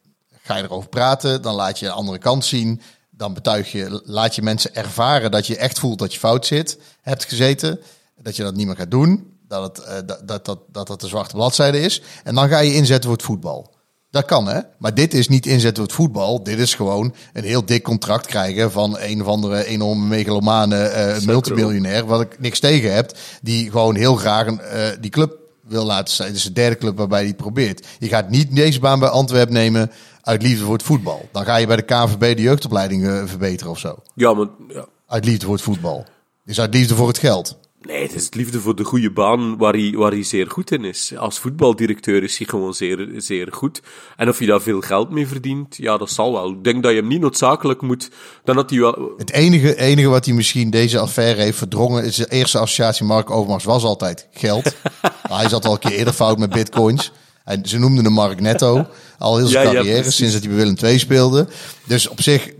ga 0.42 0.56
je 0.56 0.62
erover 0.62 0.88
praten, 0.88 1.42
dan 1.42 1.54
laat 1.54 1.78
je 1.78 1.86
de 1.86 1.92
andere 1.92 2.18
kant 2.18 2.44
zien. 2.44 2.80
Dan 3.10 3.34
betuig 3.34 3.72
je, 3.72 4.02
laat 4.04 4.34
je 4.34 4.42
mensen 4.42 4.74
ervaren 4.74 5.30
dat 5.30 5.46
je 5.46 5.56
echt 5.56 5.78
voelt 5.78 5.98
dat 5.98 6.12
je 6.12 6.18
fout 6.18 6.46
zit, 6.46 6.78
hebt 7.02 7.24
gezeten. 7.24 7.80
Dat 8.22 8.36
je 8.36 8.42
dat 8.42 8.54
niet 8.54 8.66
meer 8.66 8.76
gaat 8.76 8.90
doen 8.90 9.36
dat, 9.48 9.76
het, 9.76 9.86
uh, 9.88 9.94
dat, 10.06 10.28
dat, 10.28 10.44
dat, 10.44 10.58
dat 10.68 10.86
dat 10.86 11.00
de 11.00 11.08
zwarte 11.08 11.34
bladzijde 11.34 11.80
is. 11.80 12.02
En 12.24 12.34
dan 12.34 12.48
ga 12.48 12.58
je 12.58 12.74
inzetten 12.74 13.08
voor 13.08 13.18
het 13.18 13.26
voetbal. 13.26 13.74
Dat 14.12 14.24
kan, 14.24 14.48
hè? 14.48 14.60
Maar 14.78 14.94
dit 14.94 15.14
is 15.14 15.28
niet 15.28 15.46
inzetten 15.46 15.76
voor 15.76 15.84
het 15.84 15.94
voetbal. 15.94 16.42
Dit 16.42 16.58
is 16.58 16.74
gewoon 16.74 17.14
een 17.32 17.44
heel 17.44 17.64
dik 17.64 17.82
contract 17.82 18.26
krijgen 18.26 18.72
van 18.72 18.98
een 18.98 19.20
of 19.20 19.26
andere 19.26 19.64
enorme 19.64 20.06
megalomane 20.06 20.92
uh, 21.18 21.26
multimiljonair. 21.26 22.06
Wat 22.06 22.20
ik 22.20 22.40
niks 22.40 22.60
tegen 22.60 22.94
heb. 22.94 23.12
Die 23.42 23.70
gewoon 23.70 23.94
heel 23.94 24.16
graag 24.16 24.46
een, 24.46 24.60
uh, 24.74 24.88
die 25.00 25.10
club 25.10 25.38
wil 25.60 25.84
laten 25.84 26.14
zijn. 26.14 26.28
Het 26.28 26.36
is 26.36 26.44
de 26.44 26.52
derde 26.52 26.76
club 26.76 26.96
waarbij 26.96 27.22
hij 27.22 27.34
probeert. 27.34 27.86
Je 27.98 28.08
gaat 28.08 28.30
niet 28.30 28.56
deze 28.56 28.80
baan 28.80 28.98
bij 28.98 29.08
Antwerpen 29.08 29.54
nemen 29.54 29.90
uit 30.22 30.42
liefde 30.42 30.64
voor 30.64 30.74
het 30.74 30.82
voetbal. 30.82 31.28
Dan 31.32 31.44
ga 31.44 31.56
je 31.56 31.66
bij 31.66 31.76
de 31.76 31.82
KVB 31.82 32.36
de 32.36 32.42
jeugdopleiding 32.42 33.02
uh, 33.02 33.22
verbeteren 33.24 33.72
of 33.72 33.78
zo. 33.78 33.98
Ja, 34.14 34.34
maar... 34.34 34.48
Ja. 34.68 34.86
Uit 35.06 35.24
liefde 35.24 35.44
voor 35.44 35.54
het 35.54 35.64
voetbal. 35.64 36.04
Dus 36.44 36.60
uit 36.60 36.74
liefde 36.74 36.94
voor 36.94 37.08
het 37.08 37.18
geld. 37.18 37.56
Nee, 37.86 38.02
het 38.02 38.14
is 38.14 38.24
het 38.24 38.34
liefde 38.34 38.60
voor 38.60 38.76
de 38.76 38.84
goede 38.84 39.10
baan 39.10 39.56
waar 39.56 39.72
hij, 39.72 39.92
waar 39.96 40.10
hij 40.10 40.22
zeer 40.22 40.50
goed 40.50 40.70
in 40.70 40.84
is. 40.84 41.16
Als 41.16 41.38
voetbaldirecteur 41.38 42.22
is 42.22 42.38
hij 42.38 42.46
gewoon 42.46 42.74
zeer, 42.74 43.08
zeer 43.16 43.48
goed. 43.50 43.82
En 44.16 44.28
of 44.28 44.38
je 44.38 44.46
daar 44.46 44.60
veel 44.60 44.80
geld 44.80 45.10
mee 45.10 45.26
verdient, 45.26 45.76
ja, 45.76 45.96
dat 45.96 46.10
zal 46.10 46.32
wel. 46.32 46.50
Ik 46.50 46.64
denk 46.64 46.82
dat 46.82 46.92
je 46.92 46.98
hem 46.98 47.06
niet 47.06 47.20
noodzakelijk 47.20 47.80
moet... 47.82 48.10
Dan 48.44 48.56
dat 48.56 48.70
hij 48.70 48.78
wel... 48.78 49.12
Het 49.16 49.32
enige, 49.32 49.76
enige 49.76 50.08
wat 50.08 50.24
hij 50.24 50.34
misschien 50.34 50.70
deze 50.70 50.98
affaire 50.98 51.42
heeft 51.42 51.58
verdrongen... 51.58 52.04
is 52.04 52.16
de 52.16 52.26
eerste 52.28 52.58
associatie 52.58 53.04
Mark 53.04 53.30
Overmars 53.30 53.64
was 53.64 53.84
altijd 53.84 54.28
geld. 54.32 54.74
hij 55.28 55.48
zat 55.48 55.64
al 55.64 55.72
een 55.72 55.78
keer 55.78 55.92
eerder 55.92 56.14
fout 56.14 56.38
met 56.38 56.50
bitcoins. 56.50 57.12
En 57.44 57.68
ze 57.68 57.78
noemden 57.78 58.04
hem 58.04 58.12
Mark 58.12 58.40
Netto. 58.40 58.86
Al 59.18 59.36
heel 59.36 59.46
zijn 59.46 59.74
carrière, 59.74 60.10
sinds 60.10 60.32
dat 60.32 60.42
hij 60.42 60.50
bij 60.50 60.58
Willem 60.58 60.76
II 60.82 60.98
speelde. 60.98 61.48
Dus 61.86 62.08
op 62.08 62.22
zich, 62.22 62.52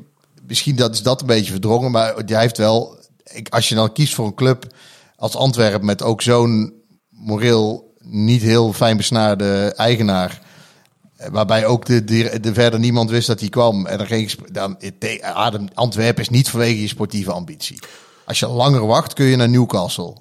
misschien 0.46 0.76
dat 0.76 0.94
is 0.94 1.02
dat 1.02 1.20
een 1.20 1.26
beetje 1.26 1.50
verdrongen. 1.50 1.90
Maar 1.90 2.14
hij 2.26 2.40
heeft 2.40 2.58
wel... 2.58 3.00
Als 3.48 3.68
je 3.68 3.74
dan 3.74 3.92
kiest 3.92 4.14
voor 4.14 4.26
een 4.26 4.34
club 4.34 4.66
als 5.22 5.36
Antwerpen 5.36 5.84
met 5.84 6.02
ook 6.02 6.22
zo'n 6.22 6.72
moreel 7.08 7.94
niet 7.98 8.42
heel 8.42 8.72
fijn 8.72 8.96
besnaarde 8.96 9.74
eigenaar. 9.76 10.40
Eh, 11.16 11.28
waarbij 11.30 11.66
ook 11.66 11.86
de, 11.86 12.04
de, 12.04 12.40
de, 12.40 12.54
verder 12.54 12.80
niemand 12.80 13.10
wist 13.10 13.26
dat 13.26 13.40
hij 13.40 13.48
kwam. 13.48 13.86
En 13.86 14.00
er 14.00 14.06
ging, 14.06 14.32
dan, 14.52 14.76
Adem, 15.20 15.68
Antwerpen 15.74 16.22
is 16.22 16.28
niet 16.28 16.50
vanwege 16.50 16.80
je 16.80 16.88
sportieve 16.88 17.32
ambitie. 17.32 17.78
Als 18.24 18.38
je 18.38 18.46
langer 18.46 18.86
wacht, 18.86 19.12
kun 19.12 19.24
je 19.24 19.36
naar 19.36 19.48
Newcastle. 19.48 20.16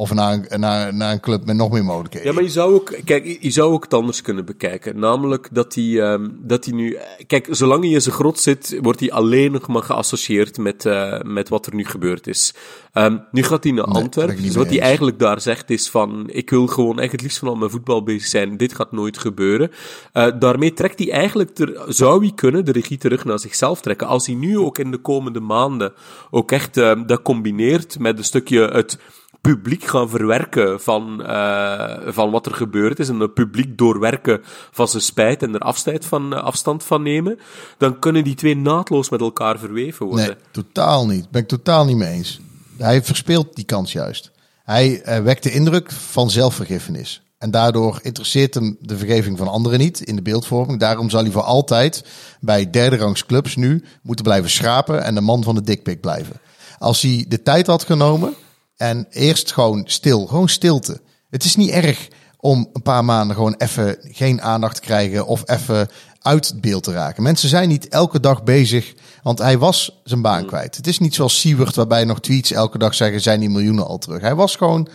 Of 0.00 0.14
naar, 0.14 0.58
naar, 0.58 0.94
naar 0.94 1.12
een 1.12 1.20
club 1.20 1.46
met 1.46 1.56
nog 1.56 1.70
meer 1.70 1.84
mogelijkheden. 1.84 2.28
Ja, 2.28 2.34
maar 2.34 2.42
je 2.42 2.50
zou 2.50 2.74
ook, 2.74 2.94
kijk, 3.04 3.38
je 3.40 3.50
zou 3.50 3.72
ook 3.72 3.82
het 3.82 3.94
anders 3.94 4.22
kunnen 4.22 4.44
bekijken. 4.44 4.98
Namelijk 4.98 5.48
dat 5.52 5.74
hij, 5.74 5.84
um, 5.84 6.38
dat 6.42 6.64
hij 6.64 6.74
nu, 6.74 6.98
kijk, 7.26 7.46
zolang 7.50 7.84
hij 7.84 7.92
in 7.92 8.00
zijn 8.00 8.14
grot 8.14 8.38
zit, 8.38 8.78
wordt 8.82 9.00
hij 9.00 9.12
alleen 9.12 9.52
nog 9.52 9.68
maar 9.68 9.82
geassocieerd 9.82 10.58
met, 10.58 10.84
uh, 10.84 11.20
met 11.20 11.48
wat 11.48 11.66
er 11.66 11.74
nu 11.74 11.84
gebeurd 11.84 12.26
is. 12.26 12.54
Um, 12.94 13.24
nu 13.30 13.42
gaat 13.42 13.64
hij 13.64 13.72
naar 13.72 13.88
nee, 13.88 14.02
Antwerpen. 14.02 14.42
Dus 14.42 14.54
wat 14.54 14.68
hij 14.68 14.80
eigenlijk 14.80 15.18
daar 15.18 15.40
zegt 15.40 15.70
is 15.70 15.90
van, 15.90 16.28
ik 16.30 16.50
wil 16.50 16.66
gewoon 16.66 17.00
echt 17.00 17.12
het 17.12 17.22
liefst 17.22 17.38
van 17.38 17.48
al 17.48 17.56
mijn 17.56 17.70
voetbal 17.70 18.02
bezig 18.02 18.26
zijn. 18.26 18.56
Dit 18.56 18.74
gaat 18.74 18.92
nooit 18.92 19.18
gebeuren. 19.18 19.70
Uh, 20.14 20.26
daarmee 20.38 20.72
trekt 20.72 20.98
hij 20.98 21.12
eigenlijk, 21.12 21.54
ter, 21.54 21.82
zou 21.88 22.20
hij 22.20 22.32
kunnen 22.34 22.64
de 22.64 22.72
regie 22.72 22.98
terug 22.98 23.24
naar 23.24 23.38
zichzelf 23.38 23.80
trekken. 23.80 24.06
Als 24.06 24.26
hij 24.26 24.34
nu 24.34 24.58
ook 24.58 24.78
in 24.78 24.90
de 24.90 24.98
komende 24.98 25.40
maanden 25.40 25.92
ook 26.30 26.52
echt 26.52 26.76
uh, 26.76 27.00
dat 27.06 27.22
combineert 27.22 27.98
met 27.98 28.18
een 28.18 28.24
stukje 28.24 28.60
het 28.60 28.98
publiek 29.40 29.84
gaan 29.84 30.08
verwerken 30.08 30.80
van, 30.80 31.20
uh, 31.20 31.96
van 32.06 32.30
wat 32.30 32.46
er 32.46 32.54
gebeurd 32.54 32.98
is 32.98 33.08
en 33.08 33.20
het 33.20 33.34
publiek 33.34 33.78
doorwerken 33.78 34.40
van 34.70 34.88
zijn 34.88 35.02
spijt 35.02 35.42
en 35.42 35.54
er 35.54 35.60
afstand 35.60 36.04
van, 36.04 36.32
uh, 36.32 36.42
afstand 36.42 36.84
van 36.84 37.02
nemen, 37.02 37.38
dan 37.78 37.98
kunnen 37.98 38.24
die 38.24 38.34
twee 38.34 38.56
naadloos 38.56 39.08
met 39.08 39.20
elkaar 39.20 39.58
verweven 39.58 40.06
worden. 40.06 40.26
Nee, 40.26 40.36
totaal 40.50 41.06
niet. 41.06 41.30
Ben 41.30 41.42
ik 41.42 41.48
totaal 41.48 41.84
niet 41.84 41.96
mee 41.96 42.12
eens. 42.12 42.40
Hij 42.76 43.02
verspeelt 43.02 43.54
die 43.56 43.64
kans 43.64 43.92
juist. 43.92 44.30
Hij 44.64 45.02
uh, 45.06 45.18
wekt 45.24 45.42
de 45.42 45.52
indruk 45.52 45.90
van 45.90 46.30
zelfvergiffenis. 46.30 47.22
En 47.38 47.50
daardoor 47.50 47.98
interesseert 48.02 48.54
hem 48.54 48.76
de 48.80 48.96
vergeving 48.96 49.38
van 49.38 49.48
anderen 49.48 49.78
niet 49.78 50.00
in 50.00 50.16
de 50.16 50.22
beeldvorming. 50.22 50.80
Daarom 50.80 51.10
zal 51.10 51.22
hij 51.22 51.30
voor 51.30 51.42
altijd 51.42 52.04
bij 52.40 52.70
derde 52.70 52.96
rangs 52.96 53.26
clubs 53.26 53.56
nu 53.56 53.84
moeten 54.02 54.24
blijven 54.24 54.50
schrapen 54.50 55.04
en 55.04 55.14
de 55.14 55.20
man 55.20 55.42
van 55.42 55.54
de 55.54 55.62
dikpik 55.62 56.00
blijven. 56.00 56.40
Als 56.78 57.02
hij 57.02 57.24
de 57.28 57.42
tijd 57.42 57.66
had 57.66 57.84
genomen 57.84 58.34
en 58.80 59.06
eerst 59.10 59.52
gewoon 59.52 59.82
stil, 59.86 60.26
gewoon 60.26 60.48
stilte. 60.48 61.00
Het 61.30 61.44
is 61.44 61.56
niet 61.56 61.70
erg 61.70 62.08
om 62.36 62.68
een 62.72 62.82
paar 62.82 63.04
maanden 63.04 63.36
gewoon 63.36 63.54
even 63.58 63.96
geen 64.00 64.42
aandacht 64.42 64.74
te 64.74 64.80
krijgen 64.80 65.26
of 65.26 65.42
even 65.44 65.88
uit 66.20 66.48
het 66.48 66.60
beeld 66.60 66.82
te 66.82 66.92
raken. 66.92 67.22
Mensen 67.22 67.48
zijn 67.48 67.68
niet 67.68 67.88
elke 67.88 68.20
dag 68.20 68.42
bezig, 68.42 68.94
want 69.22 69.38
hij 69.38 69.58
was 69.58 70.00
zijn 70.04 70.22
baan 70.22 70.40
mm. 70.42 70.46
kwijt. 70.46 70.76
Het 70.76 70.86
is 70.86 70.98
niet 70.98 71.14
zoals 71.14 71.40
Siewert, 71.40 71.74
waarbij 71.74 72.04
nog 72.04 72.20
tweets 72.20 72.52
elke 72.52 72.78
dag 72.78 72.94
zeggen, 72.94 73.20
zijn 73.20 73.40
die 73.40 73.50
miljoenen 73.50 73.86
al 73.86 73.98
terug. 73.98 74.20
Hij 74.20 74.34
was 74.34 74.56
gewoon 74.56 74.88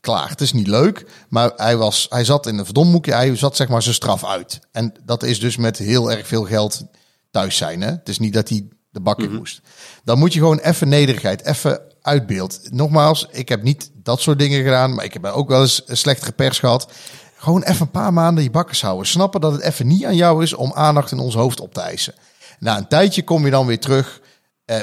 klaar. 0.00 0.28
Het 0.28 0.40
is 0.40 0.52
niet 0.52 0.66
leuk, 0.66 1.06
maar 1.28 1.52
hij, 1.56 1.76
was, 1.76 2.06
hij 2.10 2.24
zat 2.24 2.46
in 2.46 2.58
een 2.58 2.64
verdomhoekje. 2.64 3.14
Hij 3.14 3.36
zat 3.36 3.56
zeg 3.56 3.68
maar 3.68 3.82
zijn 3.82 3.94
straf 3.94 4.24
uit. 4.24 4.60
En 4.72 4.94
dat 5.04 5.22
is 5.22 5.40
dus 5.40 5.56
met 5.56 5.78
heel 5.78 6.10
erg 6.10 6.26
veel 6.26 6.44
geld 6.44 6.84
thuis 7.30 7.56
zijn. 7.56 7.80
Hè? 7.80 7.90
Het 7.90 8.08
is 8.08 8.18
niet 8.18 8.32
dat 8.32 8.48
hij 8.48 8.68
de 8.90 9.00
bakken 9.00 9.30
mm 9.30 9.36
moest. 9.36 9.60
Dan 10.04 10.18
moet 10.18 10.32
je 10.32 10.38
gewoon 10.38 10.58
even 10.58 10.88
nederigheid, 10.88 11.44
even 11.44 11.91
uitbeeldt. 12.02 12.60
Nogmaals, 12.70 13.26
ik 13.30 13.48
heb 13.48 13.62
niet 13.62 13.90
dat 13.94 14.20
soort 14.20 14.38
dingen 14.38 14.62
gedaan, 14.62 14.94
maar 14.94 15.04
ik 15.04 15.12
heb 15.12 15.24
ook 15.24 15.48
wel 15.48 15.60
eens 15.60 15.82
een 15.86 15.96
slechtere 15.96 16.32
pers 16.32 16.58
gehad. 16.58 16.92
Gewoon 17.36 17.62
even 17.62 17.80
een 17.80 17.90
paar 17.90 18.12
maanden 18.12 18.44
je 18.44 18.50
bakkers 18.50 18.82
houden. 18.82 19.06
Snappen 19.06 19.40
dat 19.40 19.52
het 19.52 19.60
even 19.60 19.86
niet 19.86 20.04
aan 20.04 20.16
jou 20.16 20.42
is 20.42 20.54
om 20.54 20.72
aandacht 20.72 21.12
in 21.12 21.18
ons 21.18 21.34
hoofd 21.34 21.60
op 21.60 21.74
te 21.74 21.80
eisen. 21.80 22.14
Na 22.58 22.78
een 22.78 22.88
tijdje 22.88 23.22
kom 23.22 23.44
je 23.44 23.50
dan 23.50 23.66
weer 23.66 23.80
terug. 23.80 24.20
Eh, 24.64 24.80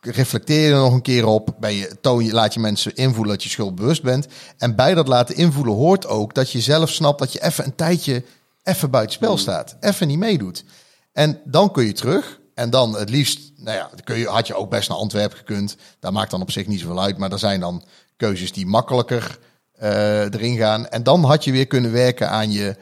reflecteer 0.00 0.60
je 0.60 0.74
er 0.74 0.80
nog 0.80 0.92
een 0.92 1.02
keer 1.02 1.26
op. 1.26 1.54
Ben 1.60 1.74
je, 1.74 1.96
toon 2.00 2.24
je, 2.24 2.32
laat 2.32 2.54
je 2.54 2.60
mensen 2.60 2.94
invoelen 2.94 3.32
dat 3.32 3.42
je 3.42 3.48
schuldbewust 3.48 4.02
bent. 4.02 4.26
En 4.58 4.76
bij 4.76 4.94
dat 4.94 5.08
laten 5.08 5.36
invoelen 5.36 5.74
hoort 5.74 6.06
ook 6.06 6.34
dat 6.34 6.50
je 6.50 6.60
zelf 6.60 6.90
snapt 6.90 7.18
dat 7.18 7.32
je 7.32 7.42
even 7.42 7.64
een 7.64 7.74
tijdje 7.74 8.24
even 8.62 8.90
buiten 8.90 9.14
spel 9.14 9.38
staat. 9.38 9.76
Even 9.80 10.08
niet 10.08 10.18
meedoet. 10.18 10.64
En 11.12 11.40
dan 11.44 11.72
kun 11.72 11.84
je 11.84 11.92
terug. 11.92 12.40
En 12.54 12.70
dan 12.70 12.96
het 12.96 13.10
liefst, 13.10 13.51
nou 13.62 13.76
ja, 13.76 13.90
kun 14.04 14.18
je, 14.18 14.26
had 14.26 14.46
je 14.46 14.54
ook 14.54 14.70
best 14.70 14.88
naar 14.88 14.98
Antwerpen 14.98 15.38
gekund. 15.38 15.76
Daar 16.00 16.12
maakt 16.12 16.30
dan 16.30 16.40
op 16.40 16.50
zich 16.50 16.66
niet 16.66 16.80
zoveel 16.80 17.02
uit. 17.02 17.18
Maar 17.18 17.32
er 17.32 17.38
zijn 17.38 17.60
dan 17.60 17.82
keuzes 18.16 18.52
die 18.52 18.66
makkelijker 18.66 19.38
uh, 19.82 20.20
erin 20.20 20.56
gaan. 20.56 20.88
En 20.88 21.02
dan 21.02 21.24
had 21.24 21.44
je 21.44 21.52
weer 21.52 21.66
kunnen 21.66 21.92
werken 21.92 22.30
aan, 22.30 22.52
je, 22.52 22.76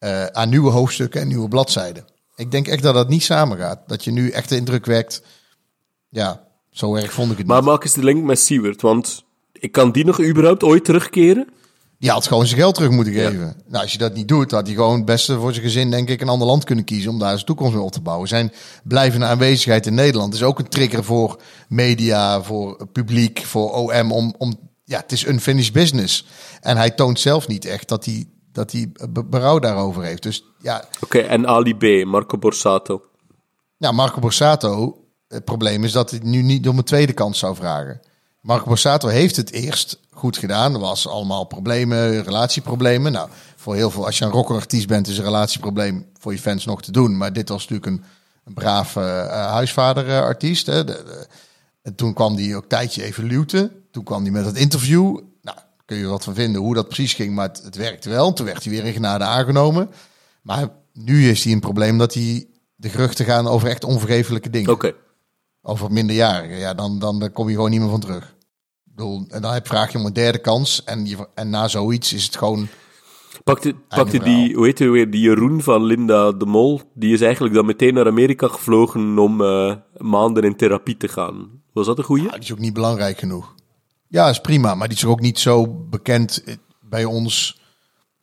uh, 0.00 0.26
aan 0.26 0.48
nieuwe 0.48 0.70
hoofdstukken 0.70 1.20
en 1.20 1.28
nieuwe 1.28 1.48
bladzijden. 1.48 2.04
Ik 2.36 2.50
denk 2.50 2.68
echt 2.68 2.82
dat 2.82 2.94
dat 2.94 3.08
niet 3.08 3.22
samengaat. 3.22 3.80
Dat 3.86 4.04
je 4.04 4.10
nu 4.10 4.30
echt 4.30 4.48
de 4.48 4.56
indruk 4.56 4.86
wekt. 4.86 5.22
Ja, 6.08 6.44
zo 6.70 6.94
erg 6.94 7.12
vond 7.12 7.30
ik 7.32 7.38
het 7.38 7.46
maar 7.46 7.56
niet. 7.56 7.64
Maar 7.64 7.74
maak 7.74 7.84
eens 7.84 7.94
de 7.94 8.04
link 8.04 8.24
met 8.24 8.38
Siewert, 8.38 8.80
want 8.80 9.24
ik 9.52 9.72
kan 9.72 9.92
die 9.92 10.04
nog 10.04 10.22
überhaupt 10.22 10.62
ooit 10.62 10.84
terugkeren? 10.84 11.48
Die 11.98 12.10
had 12.10 12.26
gewoon 12.26 12.46
zijn 12.46 12.60
geld 12.60 12.74
terug 12.74 12.90
moeten 12.90 13.12
geven. 13.12 13.38
Ja. 13.40 13.54
Nou, 13.66 13.82
als 13.82 13.92
je 13.92 13.98
dat 13.98 14.14
niet 14.14 14.28
doet, 14.28 14.50
had 14.50 14.66
hij 14.66 14.74
gewoon 14.76 14.96
het 14.96 15.04
beste 15.04 15.38
voor 15.38 15.52
zijn 15.52 15.64
gezin, 15.64 15.90
denk 15.90 16.08
ik, 16.08 16.20
een 16.20 16.28
ander 16.28 16.46
land 16.46 16.64
kunnen 16.64 16.84
kiezen 16.84 17.10
om 17.10 17.18
daar 17.18 17.32
zijn 17.32 17.44
toekomst 17.44 17.74
mee 17.74 17.82
op 17.82 17.92
te 17.92 18.00
bouwen. 18.00 18.28
Zijn 18.28 18.52
blijvende 18.84 19.26
aanwezigheid 19.26 19.86
in 19.86 19.94
Nederland 19.94 20.34
is 20.34 20.42
ook 20.42 20.58
een 20.58 20.68
trigger 20.68 21.04
voor 21.04 21.40
media, 21.68 22.42
voor 22.42 22.86
publiek, 22.92 23.44
voor 23.44 23.72
OM. 23.72 24.12
Om, 24.12 24.34
om, 24.38 24.58
ja, 24.84 24.98
het 24.98 25.12
is 25.12 25.26
unfinished 25.26 25.72
business. 25.72 26.26
En 26.60 26.76
hij 26.76 26.90
toont 26.90 27.20
zelf 27.20 27.48
niet 27.48 27.64
echt 27.64 27.88
dat 27.88 28.04
hij, 28.04 28.28
dat 28.52 28.72
hij 28.72 28.92
berouw 29.26 29.58
daarover 29.58 30.02
heeft. 30.02 30.22
Dus 30.22 30.44
ja. 30.58 30.76
Oké, 30.76 31.16
okay, 31.16 31.22
en 31.30 31.46
Ali 31.46 31.76
B, 31.76 32.06
Marco 32.06 32.38
Borsato. 32.38 33.02
Ja, 33.76 33.92
Marco 33.92 34.20
Borsato. 34.20 35.02
Het 35.28 35.44
probleem 35.44 35.84
is 35.84 35.92
dat 35.92 36.10
hij 36.10 36.20
nu 36.22 36.42
niet 36.42 36.68
om 36.68 36.78
een 36.78 36.84
tweede 36.84 37.12
kans 37.12 37.38
zou 37.38 37.56
vragen. 37.56 38.00
Marco 38.40 38.64
Borsato 38.64 39.08
heeft 39.08 39.36
het 39.36 39.52
eerst 39.52 40.00
goed 40.10 40.36
gedaan. 40.36 40.74
Er 40.74 40.80
was 40.80 41.08
allemaal 41.08 41.44
problemen, 41.44 42.22
relatieproblemen. 42.22 43.12
Nou, 43.12 43.28
voor 43.56 43.74
heel 43.74 43.90
veel, 43.90 44.06
als 44.06 44.18
je 44.18 44.24
een 44.24 44.30
rockerartiest 44.30 44.86
bent, 44.86 45.08
is 45.08 45.18
een 45.18 45.24
relatieprobleem 45.24 46.06
voor 46.18 46.32
je 46.32 46.38
fans 46.38 46.64
nog 46.64 46.82
te 46.82 46.92
doen. 46.92 47.16
Maar 47.16 47.32
dit 47.32 47.48
was 47.48 47.68
natuurlijk 47.68 47.86
een, 47.86 48.04
een 48.44 48.54
brave 48.54 49.00
uh, 49.00 49.46
huisvaderartiest. 49.50 50.66
Hè. 50.66 50.84
De, 50.84 51.02
de, 51.04 51.26
en 51.82 51.94
toen 51.94 52.14
kwam 52.14 52.36
die 52.36 52.56
ook 52.56 52.68
tijdje 52.68 53.04
even 53.04 53.24
luwte. 53.24 53.72
Toen 53.90 54.04
kwam 54.04 54.22
hij 54.22 54.30
met 54.30 54.44
het 54.44 54.56
interview. 54.56 55.20
Nou, 55.42 55.58
kun 55.84 55.96
je 55.96 56.06
wat 56.06 56.24
van 56.24 56.34
vinden 56.34 56.60
hoe 56.60 56.74
dat 56.74 56.86
precies 56.86 57.14
ging, 57.14 57.34
maar 57.34 57.48
het, 57.62 57.76
werkte 57.76 58.08
wel. 58.08 58.32
Toen 58.32 58.46
werd 58.46 58.64
hij 58.64 58.72
weer 58.72 58.84
in 58.84 58.92
genade 58.92 59.24
aangenomen. 59.24 59.90
Maar 60.42 60.68
nu 60.92 61.28
is 61.30 61.44
hij 61.44 61.52
een 61.52 61.60
probleem 61.60 61.98
dat 61.98 62.14
hij 62.14 62.46
de 62.74 62.88
geruchten 62.88 63.24
gaan 63.24 63.48
over 63.48 63.68
echt 63.68 63.84
onvergeeflijke 63.84 64.50
dingen. 64.50 64.70
Oké. 64.70 64.94
Over 65.62 65.92
minderjarigen. 65.92 66.58
Ja, 66.58 66.74
dan, 66.74 66.98
dan, 66.98 67.18
dan 67.18 67.32
kom 67.32 67.48
je 67.48 67.54
gewoon 67.54 67.70
niet 67.70 67.80
meer 67.80 67.90
van 67.90 68.00
terug 68.00 68.36
bedoel, 68.98 69.24
en 69.28 69.42
dan 69.42 69.52
heb, 69.52 69.66
vraag 69.66 69.92
je 69.92 69.98
om 69.98 70.06
een 70.06 70.12
derde 70.12 70.38
kans. 70.38 70.84
En, 70.84 71.06
je, 71.06 71.28
en 71.34 71.50
na 71.50 71.68
zoiets 71.68 72.12
is 72.12 72.24
het 72.24 72.36
gewoon. 72.36 72.68
Pakte, 73.44 73.74
pakte 73.88 74.18
die, 74.18 74.54
hoe 74.54 74.64
heet 74.64 74.78
weer, 74.78 75.10
die 75.10 75.20
Jeroen 75.20 75.62
van 75.62 75.84
Linda 75.84 76.32
de 76.32 76.46
Mol, 76.46 76.80
die 76.94 77.12
is 77.12 77.20
eigenlijk 77.20 77.54
dan 77.54 77.66
meteen 77.66 77.94
naar 77.94 78.06
Amerika 78.06 78.48
gevlogen 78.48 79.18
om 79.18 79.40
uh, 79.40 79.74
maanden 79.96 80.42
in 80.42 80.56
therapie 80.56 80.96
te 80.96 81.08
gaan. 81.08 81.62
Was 81.72 81.86
dat 81.86 81.98
een 81.98 82.04
goeie? 82.04 82.24
Ja, 82.24 82.30
die 82.30 82.40
is 82.40 82.52
ook 82.52 82.58
niet 82.58 82.72
belangrijk 82.72 83.18
genoeg. 83.18 83.54
Ja, 84.08 84.28
is 84.28 84.40
prima, 84.40 84.74
maar 84.74 84.88
die 84.88 84.96
is 84.96 85.04
ook 85.04 85.20
niet 85.20 85.38
zo 85.38 85.66
bekend 85.66 86.44
bij 86.80 87.04
ons. 87.04 87.60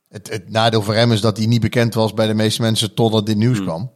Het, 0.10 0.30
het 0.30 0.50
nadeel 0.50 0.82
voor 0.82 0.94
hem 0.94 1.12
is 1.12 1.22
dat 1.22 1.38
hij 1.38 1.46
niet 1.46 1.62
bekend 1.62 1.94
was 1.94 2.14
bij 2.14 2.28
de 2.28 2.34
meeste 2.34 2.62
mensen 2.62 2.94
totdat 2.94 3.26
dit 3.26 3.38
nieuws 3.38 3.58
hmm. 3.58 3.66
kwam. 3.66 3.92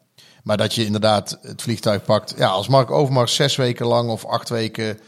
Maar 0.50 0.58
dat 0.58 0.76
je 0.76 0.86
inderdaad 0.86 1.40
het 1.42 1.62
vliegtuig 1.62 2.04
pakt. 2.04 2.34
Ja, 2.38 2.48
als 2.48 2.68
Mark 2.68 2.92
Overmars 2.92 3.36
zes 3.36 3.56
weken 3.56 3.86
lang 3.86 4.10
of 4.10 4.26
acht 4.26 4.50
weken 4.50 5.00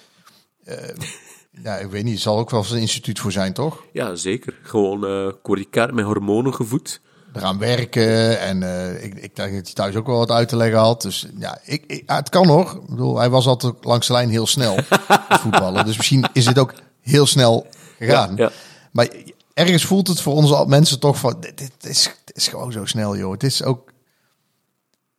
uh, 0.65 0.75
ja, 1.63 1.75
ik 1.77 1.91
weet 1.91 2.03
niet. 2.03 2.19
Zal 2.19 2.37
ook 2.37 2.49
wel 2.49 2.65
een 2.71 2.79
instituut 2.79 3.19
voor 3.19 3.31
zijn, 3.31 3.53
toch? 3.53 3.83
Ja, 3.93 4.15
zeker. 4.15 4.59
Gewoon 4.63 5.05
uh, 5.05 5.91
met 5.91 6.05
hormonen 6.05 6.53
gevoed. 6.53 7.01
Eraan 7.33 7.57
werken 7.57 8.39
en 8.39 8.61
uh, 8.61 9.03
ik, 9.03 9.13
ik 9.13 9.35
denk 9.35 9.53
dat 9.53 9.65
hij 9.65 9.73
thuis 9.73 9.95
ook 9.95 10.07
wel 10.07 10.17
wat 10.17 10.31
uit 10.31 10.47
te 10.47 10.55
leggen 10.55 10.79
had. 10.79 11.01
Dus 11.01 11.27
ja, 11.37 11.59
ik, 11.63 11.83
ik 11.87 12.03
het 12.05 12.29
kan 12.29 12.47
nog. 12.47 12.75
Ik 12.75 12.89
bedoel, 12.89 13.17
hij 13.17 13.29
was 13.29 13.47
altijd 13.47 13.73
langs 13.81 14.07
de 14.07 14.13
lijn 14.13 14.29
heel 14.29 14.47
snel 14.47 14.77
voetballen. 15.41 15.85
Dus 15.85 15.97
misschien 15.97 16.29
is 16.33 16.45
het 16.45 16.59
ook 16.59 16.73
heel 17.01 17.25
snel 17.25 17.67
gegaan. 17.97 18.35
Ja, 18.35 18.43
ja. 18.43 18.51
Maar 18.91 19.07
ergens 19.53 19.85
voelt 19.85 20.07
het 20.07 20.21
voor 20.21 20.33
onze 20.33 20.65
mensen 20.67 20.99
toch 20.99 21.17
van, 21.17 21.35
dit, 21.39 21.57
dit, 21.57 21.71
is, 21.81 22.03
dit 22.25 22.35
is 22.35 22.47
gewoon 22.47 22.71
zo 22.71 22.85
snel, 22.85 23.17
joh. 23.17 23.31
Het 23.31 23.43
is 23.43 23.63
ook, 23.63 23.91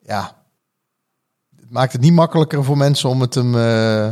ja, 0.02 0.44
het 1.56 1.70
maakt 1.70 1.92
het 1.92 2.00
niet 2.00 2.12
makkelijker 2.12 2.64
voor 2.64 2.76
mensen 2.76 3.08
om 3.08 3.20
het 3.20 3.34
hem, 3.34 3.54
uh, 3.54 4.10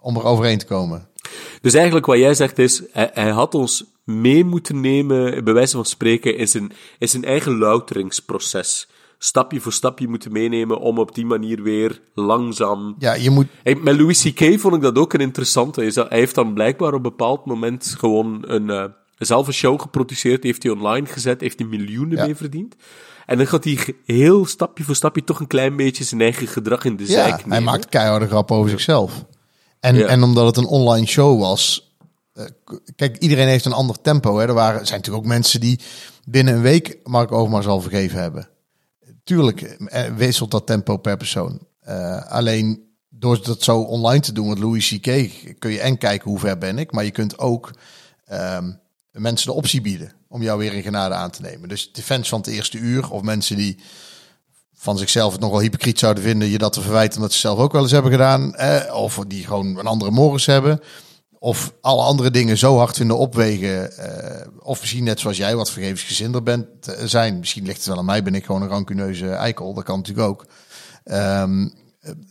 om 0.00 0.16
er 0.16 0.24
overheen 0.24 0.58
te 0.58 0.66
komen. 0.66 1.08
Dus 1.60 1.74
eigenlijk 1.74 2.06
wat 2.06 2.18
jij 2.18 2.34
zegt 2.34 2.58
is, 2.58 2.82
hij, 2.92 3.10
hij, 3.12 3.30
had 3.30 3.54
ons 3.54 3.84
mee 4.04 4.44
moeten 4.44 4.80
nemen, 4.80 5.44
bij 5.44 5.54
wijze 5.54 5.76
van 5.76 5.84
spreken, 5.84 6.36
in 6.36 6.48
zijn, 6.48 6.72
in 6.98 7.08
zijn 7.08 7.24
eigen 7.24 7.58
louteringsproces. 7.58 8.88
Stapje 9.18 9.60
voor 9.60 9.72
stapje 9.72 10.08
moeten 10.08 10.32
meenemen 10.32 10.80
om 10.80 10.98
op 10.98 11.14
die 11.14 11.26
manier 11.26 11.62
weer 11.62 12.00
langzaam... 12.14 12.94
Ja, 12.98 13.14
je 13.14 13.30
moet... 13.30 13.46
met 13.62 13.96
Louis 13.96 14.22
C.K. 14.22 14.60
vond 14.60 14.74
ik 14.74 14.80
dat 14.80 14.98
ook 14.98 15.12
een 15.12 15.20
interessante. 15.20 15.80
Hij 15.80 16.18
heeft 16.18 16.34
dan 16.34 16.54
blijkbaar 16.54 16.88
op 16.88 16.94
een 16.94 17.02
bepaald 17.02 17.46
moment 17.46 17.94
gewoon 17.98 18.44
een, 18.46 18.68
uh, 18.68 18.84
zelf 19.18 19.46
een 19.46 19.52
show 19.52 19.80
geproduceerd, 19.80 20.42
heeft 20.42 20.62
hij 20.62 20.72
online 20.72 21.06
gezet, 21.06 21.40
heeft 21.40 21.58
hij 21.58 21.68
miljoenen 21.68 22.18
ja. 22.18 22.24
mee 22.24 22.34
verdiend. 22.34 22.76
En 23.26 23.36
dan 23.36 23.46
gaat 23.46 23.64
hij 23.64 23.94
heel 24.04 24.46
stapje 24.46 24.84
voor 24.84 24.94
stapje 24.94 25.24
toch 25.24 25.40
een 25.40 25.46
klein 25.46 25.76
beetje 25.76 26.04
zijn 26.04 26.20
eigen 26.20 26.46
gedrag 26.46 26.84
in 26.84 26.96
de 26.96 27.06
ja, 27.06 27.26
nemen. 27.26 27.50
hij 27.50 27.60
maakt 27.60 27.88
keiharde 27.88 28.26
grap 28.26 28.50
over 28.50 28.70
zichzelf. 28.70 29.24
En, 29.80 30.08
en 30.08 30.22
omdat 30.22 30.46
het 30.46 30.56
een 30.56 30.70
online 30.70 31.06
show 31.06 31.40
was. 31.40 31.92
Uh, 32.34 32.44
kijk, 32.96 33.16
iedereen 33.18 33.48
heeft 33.48 33.64
een 33.64 33.72
ander 33.72 34.00
tempo. 34.00 34.38
Hè. 34.38 34.46
Er 34.46 34.54
waren, 34.54 34.86
zijn 34.86 34.98
natuurlijk 34.98 35.24
ook 35.24 35.30
mensen 35.30 35.60
die 35.60 35.80
binnen 36.24 36.54
een 36.54 36.62
week 36.62 36.98
Mark 37.02 37.32
Overmars 37.32 37.66
al 37.66 37.80
vergeven 37.80 38.20
hebben. 38.20 38.48
Tuurlijk 39.24 39.62
eh, 39.62 40.14
wisselt 40.16 40.50
dat 40.50 40.66
tempo 40.66 40.96
per 40.96 41.16
persoon. 41.16 41.66
Uh, 41.88 42.30
alleen 42.30 42.82
door 43.08 43.42
dat 43.42 43.62
zo 43.62 43.80
online 43.80 44.20
te 44.20 44.32
doen 44.32 44.48
met 44.48 44.58
Louis 44.58 44.88
C.K. 44.88 45.30
kun 45.58 45.70
je 45.70 45.80
en 45.80 45.98
kijken 45.98 46.30
hoe 46.30 46.38
ver 46.38 46.58
ben 46.58 46.78
ik. 46.78 46.92
Maar 46.92 47.04
je 47.04 47.10
kunt 47.10 47.38
ook 47.38 47.70
um, 48.32 48.80
mensen 49.10 49.46
de 49.46 49.56
optie 49.56 49.80
bieden 49.80 50.12
om 50.34 50.42
jou 50.42 50.58
weer 50.58 50.72
in 50.72 50.82
genade 50.82 51.14
aan 51.14 51.30
te 51.30 51.42
nemen. 51.42 51.68
Dus 51.68 51.92
de 51.92 52.02
fans 52.02 52.28
van 52.28 52.38
het 52.38 52.48
eerste 52.48 52.78
uur 52.78 53.10
of 53.10 53.22
mensen 53.22 53.56
die 53.56 53.78
van 54.74 54.98
zichzelf 54.98 55.32
het 55.32 55.40
nogal 55.40 55.60
hypocriet 55.60 55.98
zouden 55.98 56.22
vinden 56.22 56.48
je 56.48 56.58
dat 56.58 56.72
te 56.72 56.80
verwijten 56.80 57.16
omdat 57.16 57.32
ze 57.32 57.38
zelf 57.38 57.58
ook 57.58 57.72
wel 57.72 57.82
eens 57.82 57.90
hebben 57.90 58.10
gedaan. 58.10 58.54
Eh, 58.54 58.94
of 58.94 59.18
die 59.26 59.44
gewoon 59.44 59.78
een 59.78 59.86
andere 59.86 60.10
morgens 60.10 60.46
hebben. 60.46 60.80
Of 61.38 61.72
alle 61.80 62.02
andere 62.02 62.30
dingen 62.30 62.58
zo 62.58 62.76
hard 62.76 62.96
vinden 62.96 63.18
opwegen. 63.18 63.92
Uh, 63.98 64.46
of 64.58 64.80
misschien 64.80 65.04
net 65.04 65.20
zoals 65.20 65.36
jij 65.36 65.56
wat 65.56 65.70
vergevensgezinder 65.70 66.42
bent 66.42 66.66
uh, 66.88 66.94
zijn. 67.04 67.38
Misschien 67.38 67.64
ligt 67.64 67.76
het 67.76 67.86
wel 67.86 67.98
aan 67.98 68.04
mij, 68.04 68.22
ben 68.22 68.34
ik 68.34 68.44
gewoon 68.44 68.62
een 68.62 68.68
rancuneuze 68.68 69.28
eikel. 69.28 69.74
Dat 69.74 69.84
kan 69.84 69.96
natuurlijk 69.96 70.28
ook. 70.28 70.46
Um, 71.04 71.72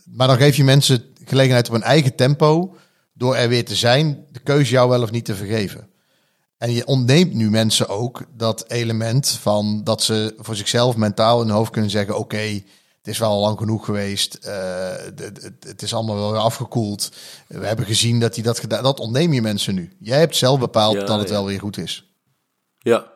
maar 0.04 0.26
dan 0.26 0.36
geef 0.36 0.56
je 0.56 0.64
mensen 0.64 1.04
gelegenheid 1.24 1.68
op 1.68 1.74
een 1.74 1.82
eigen 1.82 2.14
tempo. 2.14 2.76
Door 3.12 3.36
er 3.36 3.48
weer 3.48 3.64
te 3.64 3.74
zijn, 3.74 4.26
de 4.30 4.40
keuze 4.40 4.70
jou 4.70 4.88
wel 4.88 5.02
of 5.02 5.10
niet 5.10 5.24
te 5.24 5.34
vergeven. 5.34 5.88
En 6.64 6.72
je 6.72 6.86
ontneemt 6.86 7.34
nu 7.34 7.50
mensen 7.50 7.88
ook 7.88 8.22
dat 8.36 8.64
element 8.68 9.28
van 9.28 9.80
dat 9.84 10.02
ze 10.02 10.34
voor 10.38 10.56
zichzelf 10.56 10.96
mentaal 10.96 11.40
in 11.40 11.46
hun 11.46 11.56
hoofd 11.56 11.70
kunnen 11.70 11.90
zeggen: 11.90 12.18
oké, 12.18 12.36
het 12.36 13.08
is 13.08 13.18
wel 13.18 13.40
lang 13.40 13.58
genoeg 13.58 13.84
geweest. 13.84 14.38
Uh, 14.46 14.52
het, 15.16 15.52
het, 15.60 15.82
is 15.82 15.94
allemaal 15.94 16.16
wel 16.16 16.32
weer 16.32 16.40
afgekoeld. 16.40 17.12
We 17.48 17.66
hebben 17.66 17.86
gezien 17.86 18.20
dat 18.20 18.34
hij 18.34 18.44
dat 18.44 18.58
gedaan. 18.58 18.82
Dat 18.82 19.00
ontneem 19.00 19.32
je 19.32 19.42
mensen 19.42 19.74
nu. 19.74 19.92
Jij 19.98 20.18
hebt 20.18 20.36
zelf 20.36 20.58
bepaald 20.58 21.06
dat 21.06 21.18
het 21.18 21.30
wel 21.30 21.46
weer 21.46 21.60
goed 21.60 21.78
is. 21.78 22.10
Ja. 22.78 23.12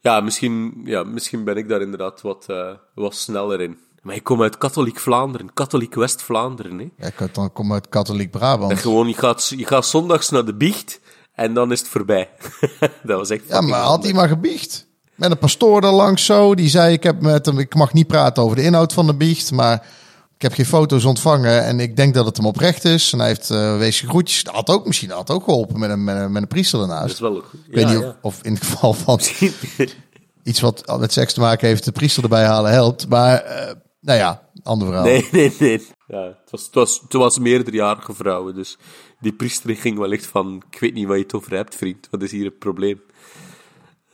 Ja, 0.00 0.20
misschien, 0.20 0.80
ja, 0.84 1.04
misschien 1.04 1.44
ben 1.44 1.56
ik 1.56 1.68
daar 1.68 1.80
inderdaad 1.80 2.20
wat, 2.20 2.46
uh, 2.50 2.70
wat 2.94 3.14
sneller 3.14 3.60
in. 3.60 3.78
Maar 4.02 4.14
ik 4.14 4.24
kom 4.24 4.42
uit 4.42 4.58
katholiek 4.58 4.98
Vlaanderen, 4.98 5.52
katholiek 5.52 5.94
West-Vlaanderen. 5.94 6.92
Ja, 6.96 7.06
ik 7.06 7.50
kom 7.52 7.72
uit 7.72 7.88
katholiek 7.88 8.30
Brabant. 8.30 8.70
En 8.70 8.78
gewoon, 8.78 9.08
je 9.08 9.14
gaat, 9.14 9.48
je 9.56 9.66
gaat 9.66 9.86
zondags 9.86 10.30
naar 10.30 10.44
de 10.44 10.54
biecht 10.54 11.00
en 11.36 11.54
dan 11.54 11.72
is 11.72 11.78
het 11.78 11.88
voorbij. 11.88 12.28
dat 12.80 13.18
was 13.18 13.30
echt. 13.30 13.42
Ja, 13.48 13.60
maar 13.60 13.80
had 13.80 14.04
hij 14.04 14.12
maar 14.12 14.28
gebiecht. 14.28 14.86
Met 15.14 15.30
een 15.30 15.38
pastoor 15.38 15.82
er 15.82 15.92
langs 15.92 16.24
zo. 16.24 16.54
Die 16.54 16.68
zei: 16.68 16.92
ik, 16.92 17.02
heb 17.02 17.20
met 17.20 17.46
hem, 17.46 17.58
ik 17.58 17.74
mag 17.74 17.92
niet 17.92 18.06
praten 18.06 18.42
over 18.42 18.56
de 18.56 18.62
inhoud 18.62 18.92
van 18.92 19.06
de 19.06 19.14
biecht. 19.14 19.52
Maar 19.52 19.86
ik 20.34 20.42
heb 20.42 20.52
geen 20.52 20.66
foto's 20.66 21.04
ontvangen. 21.04 21.64
En 21.64 21.80
ik 21.80 21.96
denk 21.96 22.14
dat 22.14 22.26
het 22.26 22.36
hem 22.36 22.46
oprecht 22.46 22.84
is. 22.84 23.12
En 23.12 23.18
hij 23.18 23.28
heeft 23.28 23.50
uh, 23.50 23.78
wees 23.78 24.00
groetjes. 24.00 24.44
Dat 24.44 24.54
had 24.54 24.70
ook 24.70 24.86
misschien 24.86 25.10
had 25.10 25.30
ook 25.30 25.44
geholpen 25.44 25.78
met 25.78 25.90
een, 25.90 26.04
met 26.04 26.16
een, 26.16 26.32
met 26.32 26.42
een 26.42 26.48
priester 26.48 26.80
ernaast. 26.80 27.02
Dat 27.02 27.10
is 27.10 27.20
wel 27.20 27.34
goed. 27.34 27.60
Ik 27.68 27.74
weet 27.74 27.88
niet 27.88 28.04
of, 28.04 28.14
of, 28.22 28.38
in 28.42 28.54
het 28.54 28.64
geval 28.64 28.92
van 28.92 29.20
iets 30.42 30.60
wat 30.60 30.98
met 30.98 31.12
seks 31.12 31.32
te 31.32 31.40
maken 31.40 31.68
heeft, 31.68 31.84
de 31.84 31.92
priester 31.92 32.22
erbij 32.22 32.44
halen 32.44 32.70
helpt. 32.70 33.08
Maar 33.08 33.44
uh, 33.44 33.72
nou 34.00 34.18
ja, 34.18 34.42
ander 34.62 34.86
verhaal. 34.86 35.04
Nee, 35.04 35.28
nee, 35.32 35.54
nee. 35.58 35.86
Ja, 36.06 36.22
het 36.22 36.50
was, 36.50 36.64
het 36.64 36.74
was, 36.74 37.00
het 37.02 37.12
was 37.12 37.38
meerderjarige 37.38 38.14
vrouwen, 38.14 38.54
dus 38.54 38.78
die 39.26 39.34
priester 39.34 39.76
ging 39.76 39.98
wellicht 39.98 40.26
van, 40.26 40.62
ik 40.70 40.80
weet 40.80 40.94
niet 40.94 41.06
waar 41.06 41.16
je 41.16 41.22
het 41.22 41.34
over 41.34 41.54
hebt, 41.54 41.74
vriend, 41.74 42.08
wat 42.10 42.22
is 42.22 42.30
hier 42.30 42.44
het 42.44 42.58
probleem? 42.58 43.00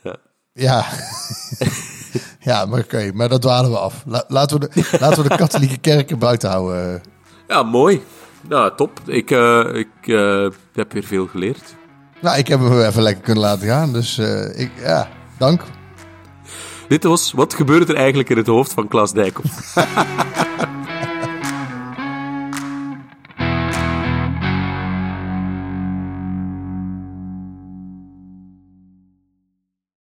Ja. 0.03 0.15
Ja, 0.53 0.85
ja 2.49 2.65
maar 2.65 2.79
oké, 2.79 3.11
maar 3.13 3.29
dat 3.29 3.41
dwalen 3.41 3.71
we 3.71 3.77
af. 3.77 4.03
La- 4.05 4.25
laten, 4.27 4.59
we 4.59 4.67
de, 4.67 4.87
laten 5.03 5.23
we 5.23 5.29
de 5.29 5.35
katholieke 5.35 5.77
kerken 5.77 6.19
buiten 6.19 6.49
houden. 6.49 7.01
Ja, 7.47 7.63
mooi. 7.63 8.01
Ja, 8.49 8.71
top. 8.71 8.99
Ik, 9.05 9.31
eh, 9.31 9.73
ik 9.73 10.07
eh, 10.07 10.47
heb 10.73 10.91
weer 10.93 11.03
veel 11.03 11.27
geleerd. 11.27 11.75
Nou, 12.21 12.37
ik 12.37 12.47
heb 12.47 12.59
hem 12.59 12.81
even 12.81 13.01
lekker 13.01 13.23
kunnen 13.23 13.43
laten 13.43 13.67
gaan, 13.67 13.93
dus 13.93 14.17
eh, 14.17 14.59
ik, 14.59 14.71
ja, 14.79 15.09
dank. 15.37 15.61
Dit 16.87 17.03
was 17.03 17.31
Wat 17.31 17.53
gebeurt 17.53 17.89
er 17.89 17.95
eigenlijk 17.95 18.29
in 18.29 18.37
het 18.37 18.47
hoofd 18.47 18.73
van 18.73 18.87
Klaas 18.87 19.13
Dijkhoff? 19.13 19.73